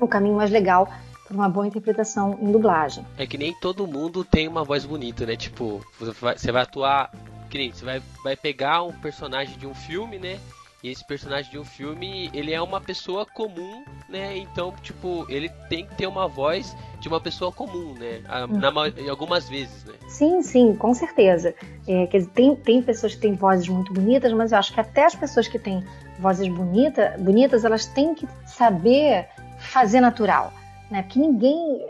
o 0.00 0.08
caminho 0.08 0.36
mais 0.36 0.50
legal 0.50 0.88
para 1.24 1.34
uma 1.34 1.48
boa 1.48 1.66
interpretação 1.66 2.38
em 2.40 2.52
dublagem. 2.52 3.04
É 3.16 3.26
que 3.26 3.38
nem 3.38 3.52
todo 3.54 3.86
mundo 3.86 4.24
tem 4.24 4.46
uma 4.46 4.64
voz 4.64 4.84
bonita, 4.84 5.24
né? 5.24 5.36
Tipo, 5.36 5.80
você 5.98 6.12
vai, 6.12 6.38
você 6.38 6.52
vai 6.52 6.62
atuar. 6.62 7.10
Que 7.50 7.58
nem, 7.58 7.72
você 7.72 7.84
vai, 7.84 8.02
vai 8.22 8.36
pegar 8.36 8.82
um 8.82 8.92
personagem 8.92 9.56
de 9.56 9.66
um 9.66 9.74
filme, 9.74 10.18
né? 10.18 10.38
E 10.84 10.90
esse 10.90 11.02
personagem 11.02 11.50
de 11.50 11.58
um 11.58 11.64
filme, 11.64 12.30
ele 12.34 12.52
é 12.52 12.60
uma 12.60 12.78
pessoa 12.78 13.24
comum, 13.24 13.82
né? 14.06 14.36
Então, 14.36 14.70
tipo, 14.82 15.24
ele 15.30 15.48
tem 15.70 15.86
que 15.86 15.94
ter 15.94 16.06
uma 16.06 16.28
voz 16.28 16.76
de 17.00 17.08
uma 17.08 17.18
pessoa 17.18 17.50
comum, 17.50 17.94
né? 17.94 18.20
Na, 18.48 18.70
na, 18.70 19.10
algumas 19.10 19.48
vezes, 19.48 19.82
né? 19.84 19.94
Sim, 20.08 20.42
sim, 20.42 20.76
com 20.76 20.92
certeza. 20.92 21.54
É, 21.88 22.06
quer 22.06 22.18
dizer, 22.18 22.30
tem, 22.32 22.54
tem 22.54 22.82
pessoas 22.82 23.14
que 23.14 23.20
têm 23.22 23.32
vozes 23.32 23.66
muito 23.66 23.94
bonitas, 23.94 24.30
mas 24.34 24.52
eu 24.52 24.58
acho 24.58 24.74
que 24.74 24.80
até 24.80 25.06
as 25.06 25.14
pessoas 25.14 25.48
que 25.48 25.58
têm 25.58 25.82
vozes 26.18 26.46
bonita, 26.48 27.16
bonitas, 27.18 27.64
elas 27.64 27.86
têm 27.86 28.14
que 28.14 28.28
saber 28.46 29.26
fazer 29.58 30.02
natural, 30.02 30.52
né? 30.90 31.02
Porque 31.02 31.18
ninguém 31.18 31.86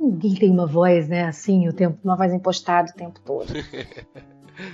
ninguém 0.00 0.34
tem 0.34 0.50
uma 0.50 0.66
voz, 0.66 1.08
né, 1.08 1.24
assim, 1.24 1.68
o 1.68 1.72
tempo, 1.72 1.98
uma 2.02 2.16
voz 2.16 2.32
impostada 2.32 2.90
o 2.90 2.94
tempo 2.94 3.20
todo. 3.20 3.46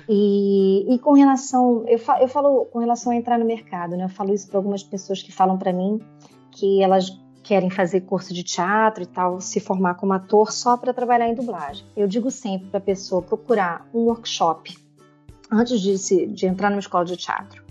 E, 0.08 0.94
e, 0.94 0.98
com 0.98 1.12
relação, 1.12 1.84
eu 1.86 1.98
falo, 1.98 2.22
eu 2.22 2.28
falo, 2.28 2.64
com 2.66 2.78
relação 2.78 3.12
a 3.12 3.16
entrar 3.16 3.38
no 3.38 3.44
mercado, 3.44 3.96
né? 3.96 4.04
Eu 4.04 4.08
falo 4.08 4.32
isso 4.32 4.48
para 4.48 4.58
algumas 4.58 4.82
pessoas 4.82 5.22
que 5.22 5.30
falam 5.30 5.58
para 5.58 5.74
mim 5.74 6.00
que 6.50 6.82
elas 6.82 7.10
querem 7.42 7.68
fazer 7.68 8.00
curso 8.00 8.32
de 8.32 8.42
teatro 8.42 9.02
e 9.02 9.06
tal, 9.06 9.40
se 9.40 9.60
formar 9.60 9.94
como 9.96 10.14
ator 10.14 10.50
só 10.50 10.76
para 10.76 10.94
trabalhar 10.94 11.28
em 11.28 11.34
dublagem. 11.34 11.84
Eu 11.94 12.08
digo 12.08 12.30
sempre 12.30 12.68
para 12.68 12.78
a 12.78 12.82
pessoa 12.82 13.20
procurar 13.20 13.86
um 13.92 14.04
workshop 14.04 14.74
antes 15.52 15.80
de, 15.80 15.98
se, 15.98 16.26
de 16.26 16.46
entrar 16.46 16.70
numa 16.70 16.80
escola 16.80 17.04
de 17.04 17.16
teatro. 17.18 17.62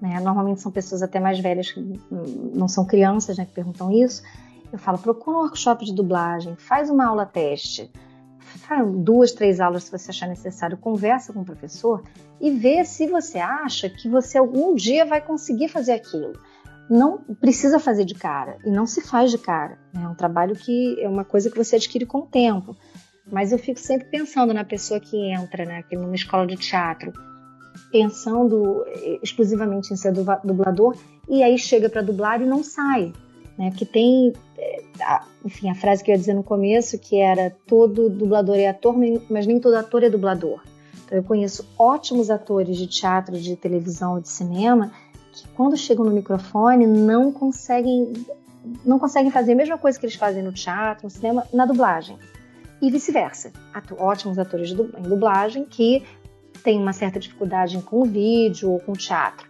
Né? 0.00 0.18
Normalmente 0.18 0.60
são 0.60 0.72
pessoas 0.72 1.02
até 1.02 1.20
mais 1.20 1.38
velhas 1.38 1.70
que 1.70 1.80
não 2.10 2.66
são 2.66 2.84
crianças, 2.84 3.38
né, 3.38 3.44
que 3.44 3.52
perguntam 3.52 3.92
isso. 3.92 4.22
Eu 4.72 4.78
falo, 4.78 4.98
procura 4.98 5.36
um 5.36 5.40
workshop 5.40 5.84
de 5.84 5.94
dublagem, 5.94 6.54
faz 6.56 6.90
uma 6.90 7.06
aula 7.06 7.26
teste 7.26 7.90
duas, 9.02 9.32
três 9.32 9.60
aulas 9.60 9.84
se 9.84 9.90
você 9.90 10.10
achar 10.10 10.28
necessário, 10.28 10.76
conversa 10.76 11.32
com 11.32 11.40
o 11.40 11.44
professor 11.44 12.02
e 12.40 12.50
vê 12.50 12.84
se 12.84 13.06
você 13.06 13.38
acha 13.38 13.88
que 13.88 14.08
você 14.08 14.38
algum 14.38 14.74
dia 14.74 15.04
vai 15.04 15.20
conseguir 15.20 15.68
fazer 15.68 15.92
aquilo. 15.92 16.32
Não 16.88 17.18
precisa 17.40 17.78
fazer 17.78 18.04
de 18.04 18.14
cara 18.14 18.58
e 18.64 18.70
não 18.70 18.86
se 18.86 19.00
faz 19.00 19.30
de 19.30 19.38
cara. 19.38 19.78
Né? 19.92 20.02
É 20.02 20.08
um 20.08 20.14
trabalho 20.14 20.56
que 20.56 21.00
é 21.00 21.08
uma 21.08 21.24
coisa 21.24 21.50
que 21.50 21.56
você 21.56 21.76
adquire 21.76 22.06
com 22.06 22.18
o 22.18 22.26
tempo. 22.26 22.76
Mas 23.30 23.52
eu 23.52 23.58
fico 23.58 23.78
sempre 23.78 24.08
pensando 24.08 24.52
na 24.52 24.64
pessoa 24.64 24.98
que 24.98 25.16
entra 25.16 25.64
né, 25.64 25.84
numa 25.92 26.16
escola 26.16 26.46
de 26.46 26.56
teatro, 26.56 27.12
pensando 27.92 28.84
exclusivamente 29.22 29.92
em 29.92 29.96
ser 29.96 30.12
dublador 30.12 30.96
e 31.28 31.42
aí 31.42 31.56
chega 31.56 31.88
para 31.88 32.02
dublar 32.02 32.42
e 32.42 32.46
não 32.46 32.64
sai 32.64 33.12
né? 33.60 33.68
Porque 33.68 33.84
tem, 33.84 34.32
enfim, 35.44 35.68
a 35.68 35.74
frase 35.74 36.02
que 36.02 36.10
eu 36.10 36.14
ia 36.14 36.18
dizer 36.18 36.32
no 36.32 36.42
começo, 36.42 36.98
que 36.98 37.20
era 37.20 37.54
todo 37.66 38.08
dublador 38.08 38.56
é 38.56 38.68
ator, 38.68 38.96
mas 39.28 39.46
nem 39.46 39.60
todo 39.60 39.74
ator 39.74 40.02
é 40.02 40.08
dublador. 40.08 40.62
Então, 41.04 41.18
eu 41.18 41.22
conheço 41.22 41.68
ótimos 41.78 42.30
atores 42.30 42.78
de 42.78 42.86
teatro, 42.86 43.38
de 43.38 43.54
televisão, 43.56 44.18
de 44.18 44.30
cinema, 44.30 44.90
que 45.30 45.46
quando 45.48 45.76
chegam 45.76 46.06
no 46.06 46.10
microfone 46.10 46.86
não 46.86 47.30
conseguem, 47.30 48.14
não 48.82 48.98
conseguem 48.98 49.30
fazer 49.30 49.52
a 49.52 49.56
mesma 49.56 49.76
coisa 49.76 50.00
que 50.00 50.06
eles 50.06 50.16
fazem 50.16 50.42
no 50.42 50.52
teatro, 50.54 51.04
no 51.04 51.10
cinema, 51.10 51.46
na 51.52 51.66
dublagem. 51.66 52.16
E 52.80 52.90
vice-versa. 52.90 53.52
Ótimos 53.98 54.38
atores 54.38 54.70
em 54.70 55.02
dublagem 55.02 55.66
que 55.66 56.02
têm 56.64 56.78
uma 56.78 56.94
certa 56.94 57.20
dificuldade 57.20 57.78
com 57.82 58.00
o 58.00 58.04
vídeo 58.06 58.70
ou 58.70 58.80
com 58.80 58.92
o 58.92 58.96
teatro. 58.96 59.49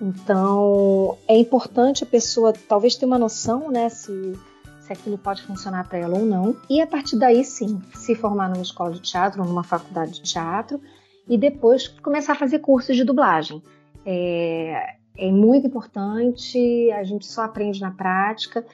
Então, 0.00 1.18
é 1.28 1.36
importante 1.36 2.04
a 2.04 2.06
pessoa 2.06 2.52
talvez 2.68 2.96
ter 2.96 3.04
uma 3.04 3.18
noção, 3.18 3.70
né, 3.70 3.88
se, 3.90 4.32
se 4.80 4.92
aquilo 4.92 5.18
pode 5.18 5.42
funcionar 5.42 5.86
para 5.88 5.98
ela 5.98 6.18
ou 6.18 6.24
não. 6.24 6.56
E 6.68 6.80
a 6.80 6.86
partir 6.86 7.18
daí, 7.18 7.44
sim, 7.44 7.80
se 7.94 8.14
formar 8.14 8.48
numa 8.48 8.62
escola 8.62 8.92
de 8.92 9.00
teatro 9.00 9.44
numa 9.44 9.62
faculdade 9.62 10.12
de 10.14 10.22
teatro 10.22 10.80
e 11.28 11.36
depois 11.36 11.86
começar 11.88 12.32
a 12.32 12.36
fazer 12.36 12.60
cursos 12.60 12.96
de 12.96 13.04
dublagem. 13.04 13.62
É, 14.06 14.96
é 15.16 15.30
muito 15.30 15.66
importante, 15.66 16.90
a 16.92 17.04
gente 17.04 17.26
só 17.26 17.42
aprende 17.42 17.80
na 17.80 17.90
prática. 17.90 18.64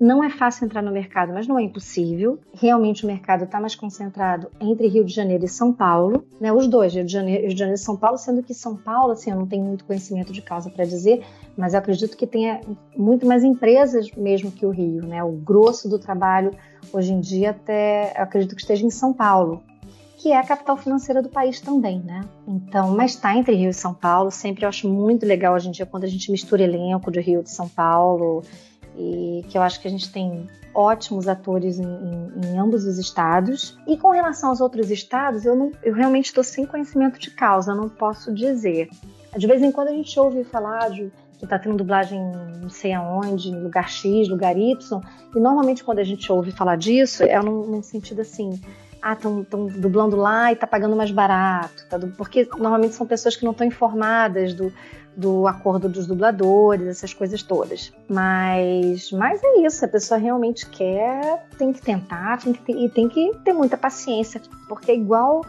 Não 0.00 0.24
é 0.24 0.28
fácil 0.28 0.64
entrar 0.64 0.82
no 0.82 0.90
mercado, 0.90 1.32
mas 1.32 1.46
não 1.46 1.56
é 1.56 1.62
impossível. 1.62 2.40
Realmente 2.52 3.04
o 3.04 3.06
mercado 3.06 3.44
está 3.44 3.60
mais 3.60 3.76
concentrado 3.76 4.50
entre 4.60 4.88
Rio 4.88 5.04
de 5.04 5.14
Janeiro 5.14 5.44
e 5.44 5.48
São 5.48 5.72
Paulo, 5.72 6.24
né? 6.40 6.52
Os 6.52 6.66
dois, 6.66 6.92
Rio 6.92 7.04
de 7.04 7.12
Janeiro, 7.12 7.42
Rio 7.42 7.52
de 7.52 7.58
Janeiro 7.58 7.80
e 7.80 7.84
São 7.84 7.96
Paulo, 7.96 8.18
sendo 8.18 8.42
que 8.42 8.52
São 8.52 8.74
Paulo, 8.76 9.12
assim, 9.12 9.30
eu 9.30 9.36
não 9.36 9.46
tenho 9.46 9.64
muito 9.64 9.84
conhecimento 9.84 10.32
de 10.32 10.42
causa 10.42 10.68
para 10.68 10.84
dizer, 10.84 11.24
mas 11.56 11.74
eu 11.74 11.78
acredito 11.78 12.16
que 12.16 12.26
tenha 12.26 12.60
muito 12.96 13.24
mais 13.24 13.44
empresas 13.44 14.10
mesmo 14.16 14.50
que 14.50 14.66
o 14.66 14.70
Rio, 14.70 15.06
né? 15.06 15.22
O 15.22 15.30
grosso 15.30 15.88
do 15.88 15.96
trabalho 15.96 16.50
hoje 16.92 17.12
em 17.12 17.20
dia 17.20 17.50
até 17.50 18.14
eu 18.18 18.24
acredito 18.24 18.56
que 18.56 18.62
esteja 18.62 18.84
em 18.84 18.90
São 18.90 19.12
Paulo, 19.12 19.62
que 20.16 20.32
é 20.32 20.36
a 20.36 20.42
capital 20.42 20.76
financeira 20.76 21.22
do 21.22 21.28
país 21.28 21.60
também, 21.60 22.00
né? 22.00 22.22
Então, 22.48 22.96
mas 22.96 23.12
está 23.12 23.36
entre 23.36 23.54
Rio 23.54 23.70
e 23.70 23.74
São 23.74 23.94
Paulo. 23.94 24.32
Sempre 24.32 24.64
eu 24.64 24.68
acho 24.68 24.88
muito 24.88 25.24
legal 25.24 25.54
hoje 25.54 25.68
em 25.68 25.70
dia 25.70 25.86
quando 25.86 26.02
a 26.02 26.08
gente 26.08 26.32
mistura 26.32 26.64
elenco 26.64 27.12
de 27.12 27.20
Rio 27.20 27.44
de 27.44 27.50
São 27.50 27.68
Paulo 27.68 28.42
e 28.98 29.44
que 29.48 29.56
eu 29.56 29.62
acho 29.62 29.80
que 29.80 29.86
a 29.86 29.90
gente 29.90 30.10
tem 30.10 30.48
ótimos 30.74 31.28
atores 31.28 31.78
em, 31.78 31.84
em, 31.84 32.46
em 32.46 32.58
ambos 32.58 32.84
os 32.84 32.98
estados. 32.98 33.78
E 33.86 33.96
com 33.96 34.10
relação 34.10 34.50
aos 34.50 34.60
outros 34.60 34.90
estados, 34.90 35.44
eu, 35.44 35.54
não, 35.54 35.72
eu 35.82 35.94
realmente 35.94 36.26
estou 36.26 36.42
sem 36.42 36.66
conhecimento 36.66 37.18
de 37.18 37.30
causa, 37.30 37.74
não 37.74 37.88
posso 37.88 38.34
dizer. 38.34 38.88
De 39.36 39.46
vez 39.46 39.62
em 39.62 39.70
quando 39.70 39.88
a 39.88 39.92
gente 39.92 40.18
ouve 40.18 40.42
falar 40.44 40.90
de 40.90 41.12
que 41.38 41.44
está 41.44 41.56
tendo 41.58 41.76
dublagem 41.76 42.20
não 42.60 42.68
sei 42.68 42.92
aonde, 42.92 43.50
lugar 43.50 43.88
X, 43.88 44.28
lugar 44.28 44.58
Y, 44.58 45.00
e 45.34 45.38
normalmente 45.38 45.84
quando 45.84 46.00
a 46.00 46.04
gente 46.04 46.30
ouve 46.32 46.50
falar 46.50 46.76
disso, 46.76 47.22
é 47.22 47.40
num, 47.40 47.64
num 47.64 47.82
sentido 47.82 48.22
assim, 48.22 48.60
ah, 49.02 49.12
estão 49.12 49.42
dublando 49.66 50.16
lá 50.16 50.52
e 50.52 50.56
tá 50.56 50.66
pagando 50.66 50.96
mais 50.96 51.10
barato, 51.10 51.86
tá? 51.88 51.98
porque 52.16 52.48
normalmente 52.58 52.94
são 52.94 53.06
pessoas 53.06 53.36
que 53.36 53.44
não 53.44 53.52
estão 53.52 53.66
informadas 53.66 54.54
do, 54.54 54.72
do 55.16 55.46
acordo 55.46 55.88
dos 55.88 56.06
dubladores, 56.06 56.86
essas 56.86 57.12
coisas 57.12 57.42
todas. 57.42 57.92
Mas, 58.08 59.10
mas 59.12 59.42
é 59.42 59.66
isso, 59.66 59.84
a 59.84 59.88
pessoa 59.88 60.18
realmente 60.18 60.68
quer, 60.68 61.46
tem 61.58 61.72
que 61.72 61.82
tentar, 61.82 62.38
tem 62.38 62.52
que 62.52 62.62
ter, 62.62 62.76
e 62.76 62.88
tem 62.88 63.08
que 63.08 63.32
ter 63.44 63.52
muita 63.52 63.76
paciência, 63.76 64.40
porque 64.68 64.92
é 64.92 64.94
igual 64.94 65.44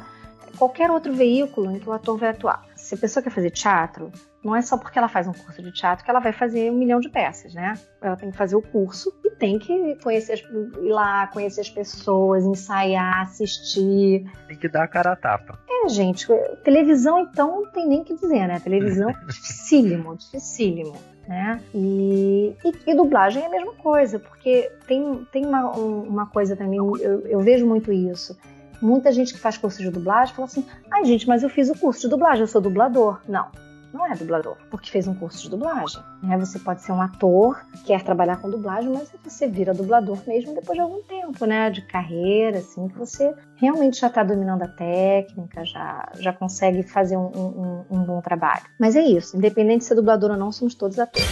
qualquer 0.58 0.92
outro 0.92 1.14
veículo 1.14 1.72
em 1.72 1.80
que 1.80 1.88
o 1.90 1.94
ator 1.94 2.18
vai 2.18 2.30
atuar. 2.30 2.66
Se 2.76 2.96
a 2.96 2.98
pessoa 2.98 3.24
quer 3.24 3.30
fazer 3.30 3.52
teatro, 3.52 4.12
não 4.44 4.56
é 4.56 4.62
só 4.62 4.78
porque 4.78 4.98
ela 4.98 5.10
faz 5.10 5.28
um 5.28 5.34
curso 5.34 5.62
de 5.62 5.72
teatro 5.72 6.04
que 6.04 6.10
ela 6.10 6.20
vai 6.20 6.32
fazer 6.32 6.72
um 6.72 6.78
milhão 6.78 7.00
de 7.00 7.10
peças, 7.10 7.54
né? 7.54 7.74
Ela 8.02 8.16
tem 8.16 8.32
que 8.32 8.38
fazer 8.38 8.56
o 8.56 8.62
curso 8.62 9.14
e 9.24 9.32
tem 9.32 9.60
que 9.60 9.96
conhecer 10.02 10.34
as, 10.34 10.40
ir 10.40 10.90
lá, 10.90 11.28
conhecer 11.28 11.62
as 11.62 11.70
pessoas, 11.70 12.46
ensaiar, 12.46 13.22
assistir. 13.22 14.26
Tem 14.48 14.58
que 14.58 14.70
dar 14.70 14.84
a 14.84 14.88
cara 14.88 15.12
a 15.12 15.16
tapa. 15.16 15.60
É, 15.70 15.90
gente, 15.90 16.26
televisão 16.64 17.20
então 17.20 17.64
não 17.64 17.72
tem 17.72 17.88
nem 17.88 18.04
que 18.04 18.16
dizer, 18.16 18.48
né? 18.48 18.60
Televisão 18.60 19.10
é 19.10 19.14
dificílimo, 19.28 20.16
dificílimo. 20.16 20.96
Né? 21.28 21.62
E, 21.76 22.56
e, 22.66 22.92
e, 22.92 22.96
dublagem 22.96 23.44
é 23.44 23.46
a 23.46 23.50
mesma 23.50 23.74
coisa, 23.74 24.18
porque 24.18 24.72
tem, 24.88 25.28
tem 25.32 25.46
uma, 25.46 25.70
uma 25.70 26.26
coisa 26.26 26.56
também, 26.56 26.80
eu, 26.80 26.98
eu 27.28 27.40
vejo 27.42 27.68
muito 27.68 27.92
isso. 27.92 28.36
Muita 28.82 29.12
gente 29.12 29.34
que 29.34 29.40
faz 29.40 29.56
curso 29.56 29.78
de 29.78 29.92
dublagem 29.92 30.34
fala 30.34 30.48
assim: 30.48 30.66
ai, 30.90 31.06
gente, 31.06 31.28
mas 31.28 31.44
eu 31.44 31.50
fiz 31.50 31.70
o 31.70 31.78
curso 31.78 32.02
de 32.02 32.08
dublagem, 32.08 32.42
eu 32.42 32.48
sou 32.48 32.62
dublador. 32.62 33.22
Não 33.28 33.48
não 33.94 34.06
é 34.06 34.16
dublador, 34.16 34.58
porque 34.70 34.90
fez 34.90 35.08
um 35.08 35.14
curso 35.14 35.44
de 35.44 35.50
dublagem. 35.50 36.02
Né? 36.22 36.38
Você 36.38 36.60
pode 36.60 36.82
ser 36.82 36.92
um 36.92 37.02
ator, 37.02 37.66
quer 37.86 38.04
trabalhar 38.04 38.38
com 38.38 38.50
dublagem, 38.50 38.90
mas 38.90 39.12
você 39.24 39.48
vira 39.48 39.74
dublador 39.74 40.20
mesmo 40.28 40.54
depois 40.54 40.76
de 40.76 40.82
algum 40.82 41.02
tempo, 41.04 41.46
né? 41.46 41.70
De 41.70 41.82
carreira, 41.82 42.60
assim, 42.60 42.88
que 42.88 42.98
você 42.98 43.34
realmente 43.56 44.00
já 44.00 44.08
está 44.08 44.24
dominando 44.24 44.64
a 44.64 44.68
técnica, 44.68 45.66
já, 45.66 46.12
já 46.20 46.34
consegue 46.34 46.84
fazer 46.84 47.18
um, 47.18 47.28
um, 47.28 47.86
um 47.90 48.04
bom 48.04 48.22
trabalho. 48.22 48.64
Mas 48.80 48.96
é 48.96 49.02
isso, 49.02 49.38
independente 49.38 49.80
de 49.80 49.86
ser 49.86 49.96
dublador 49.96 50.32
ou 50.32 50.38
não, 50.38 50.52
somos 50.52 50.76
todos 50.76 51.00
atores. 51.00 51.28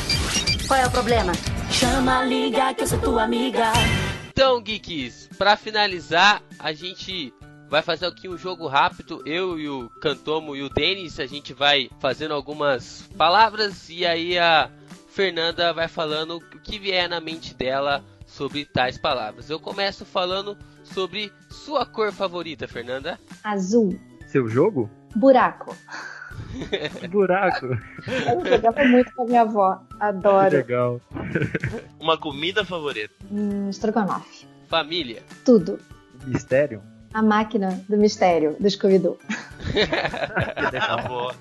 Qual 0.68 0.80
é 0.80 0.86
o 0.86 0.92
problema? 0.92 1.32
Chama, 1.72 2.26
liga, 2.26 2.74
que 2.74 2.84
eu 2.84 2.88
sou 2.88 3.00
tua 3.00 3.24
amiga. 3.24 3.72
Então, 4.30 4.62
geeks, 4.62 5.30
para 5.38 5.56
finalizar, 5.56 6.44
a 6.60 6.72
gente 6.74 7.34
vai 7.70 7.82
fazer 7.82 8.06
aqui 8.06 8.28
um 8.28 8.38
jogo 8.38 8.68
rápido. 8.68 9.22
Eu 9.26 9.60
e 9.60 9.70
o 9.70 9.90
Cantomo 10.02 10.56
e 10.56 10.64
o 10.64 10.70
Denis, 10.70 11.20
a 11.20 11.26
gente 11.26 11.54
vai 11.54 11.90
fazendo 12.00 12.34
algumas 12.34 13.08
palavras 13.18 13.90
e 13.90 14.06
aí 14.06 14.38
a 14.38 14.70
Fernanda 15.10 15.74
vai 15.74 15.88
falando 15.88 16.38
o 16.38 16.60
que 16.60 16.80
vier 16.80 17.10
na 17.10 17.20
mente 17.20 17.54
dela 17.54 18.04
sobre 18.26 18.66
tais 18.66 18.98
palavras. 18.98 19.50
Eu 19.50 19.60
começo 19.60 20.06
falando 20.06 20.58
sobre 20.84 21.32
sua 21.50 21.86
cor 21.86 22.12
favorita, 22.12 22.68
Fernanda. 22.68 23.20
Azul. 23.44 24.00
Seu 24.28 24.48
jogo? 24.48 24.90
Buraco. 25.16 25.76
Buraco. 27.10 27.66
Eu 27.66 28.46
jogava 28.46 28.84
muito 28.86 29.14
com 29.14 29.24
a 29.24 29.26
minha 29.26 29.42
avó. 29.42 29.82
Adoro. 30.00 30.50
Que 30.50 30.58
legal. 30.58 31.02
Uma 32.00 32.18
comida 32.18 32.64
favorita? 32.64 33.14
Hum, 33.32 33.70
estrogonofe. 33.70 34.46
Família. 34.68 35.24
Tudo. 35.46 35.80
Mistério? 36.26 36.82
A 37.14 37.22
máquina 37.22 37.84
do 37.88 37.98
mistério 37.98 38.56
do 38.60 38.70
Scooby-Doo. 38.70 39.18
boa. 41.08 41.36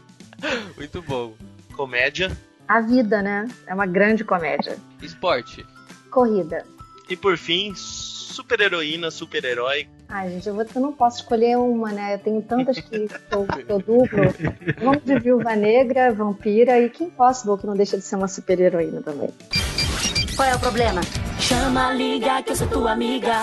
Muito 0.76 1.02
bom. 1.02 1.35
Comédia. 1.74 2.37
A 2.68 2.81
vida, 2.81 3.22
né? 3.22 3.46
É 3.66 3.74
uma 3.74 3.87
grande 3.87 4.24
comédia. 4.24 4.76
Esporte. 5.02 5.64
Corrida. 6.11 6.64
E 7.09 7.16
por 7.16 7.37
fim, 7.37 7.72
super-heroína, 7.74 9.11
super-herói. 9.11 9.88
Ai, 10.09 10.31
gente, 10.31 10.48
eu, 10.48 10.55
vou, 10.55 10.64
eu 10.74 10.81
não 10.81 10.92
posso 10.92 11.18
escolher 11.20 11.57
uma, 11.57 11.92
né? 11.92 12.14
Eu 12.14 12.18
tenho 12.18 12.42
tantas 12.42 12.79
que 12.79 12.96
eu, 13.31 13.46
que 13.46 13.72
eu 13.72 13.79
dublo. 13.79 14.35
Vamos 14.83 15.05
de 15.05 15.18
Viúva 15.18 15.55
Negra, 15.55 16.12
Vampira 16.12 16.79
e 16.81 16.90
Kim 16.90 17.11
Possible, 17.11 17.59
que 17.59 17.66
não 17.66 17.74
deixa 17.74 17.96
de 17.96 18.05
ser 18.05 18.16
uma 18.16 18.29
super-heroína 18.29 19.02
também. 19.02 19.31
Qual 20.35 20.48
é 20.48 20.55
o 20.55 20.61
problema? 20.61 21.00
Chama, 21.40 21.92
liga, 21.92 22.42
que 22.42 22.50
eu 22.50 22.57
sou 22.57 22.68
tua 22.68 22.92
amiga. 22.92 23.40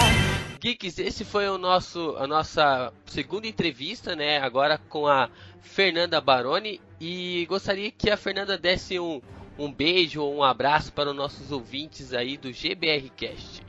Geeks, 0.64 0.98
esse 0.98 1.26
foi 1.26 1.50
o 1.50 1.58
nosso, 1.58 2.16
a 2.18 2.26
nossa 2.26 2.94
segunda 3.06 3.46
entrevista, 3.46 4.16
né? 4.16 4.38
Agora 4.38 4.80
com 4.88 5.06
a 5.06 5.28
Fernanda 5.60 6.22
Baroni. 6.22 6.80
E 7.02 7.46
gostaria 7.50 7.92
que 7.92 8.10
a 8.10 8.16
Fernanda 8.16 8.58
desse 8.58 8.98
um, 8.98 9.20
um 9.60 9.70
beijo 9.70 10.24
ou 10.24 10.38
um 10.38 10.42
abraço 10.42 10.94
para 10.94 11.10
os 11.10 11.16
nossos 11.18 11.52
ouvintes 11.52 12.14
aí 12.14 12.38
do 12.38 12.48
GBRcast. 12.48 13.62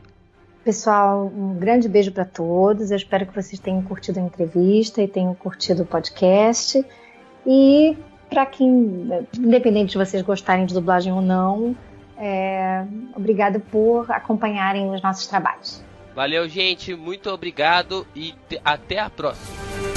Pessoal, 0.63 1.27
um 1.27 1.57
grande 1.59 1.89
beijo 1.89 2.13
para 2.13 2.25
todos. 2.25 2.93
Eu 2.93 2.97
espero 2.97 3.27
que 3.27 3.35
vocês 3.35 3.59
tenham 3.59 3.83
curtido 3.83 4.21
a 4.21 4.23
entrevista 4.23 5.03
e 5.03 5.09
tenham 5.09 5.35
curtido 5.35 5.83
o 5.83 5.87
podcast. 5.87 6.87
E 7.45 7.99
para 8.31 8.47
quem, 8.47 9.11
independente 9.37 9.91
de 9.91 9.99
vocês 9.99 10.23
gostarem 10.23 10.65
de 10.65 10.73
dublagem 10.73 11.13
ou 11.13 11.21
não, 11.21 11.75
é, 12.17 12.87
obrigado 13.17 13.59
por 13.59 14.09
acompanharem 14.13 14.95
os 14.95 15.03
nossos 15.03 15.27
trabalhos. 15.27 15.83
Valeu, 16.15 16.49
gente. 16.49 16.95
Muito 16.95 17.31
obrigado 17.31 18.07
e 18.15 18.35
até 18.65 18.99
a 19.01 19.11
próxima. 19.11 19.94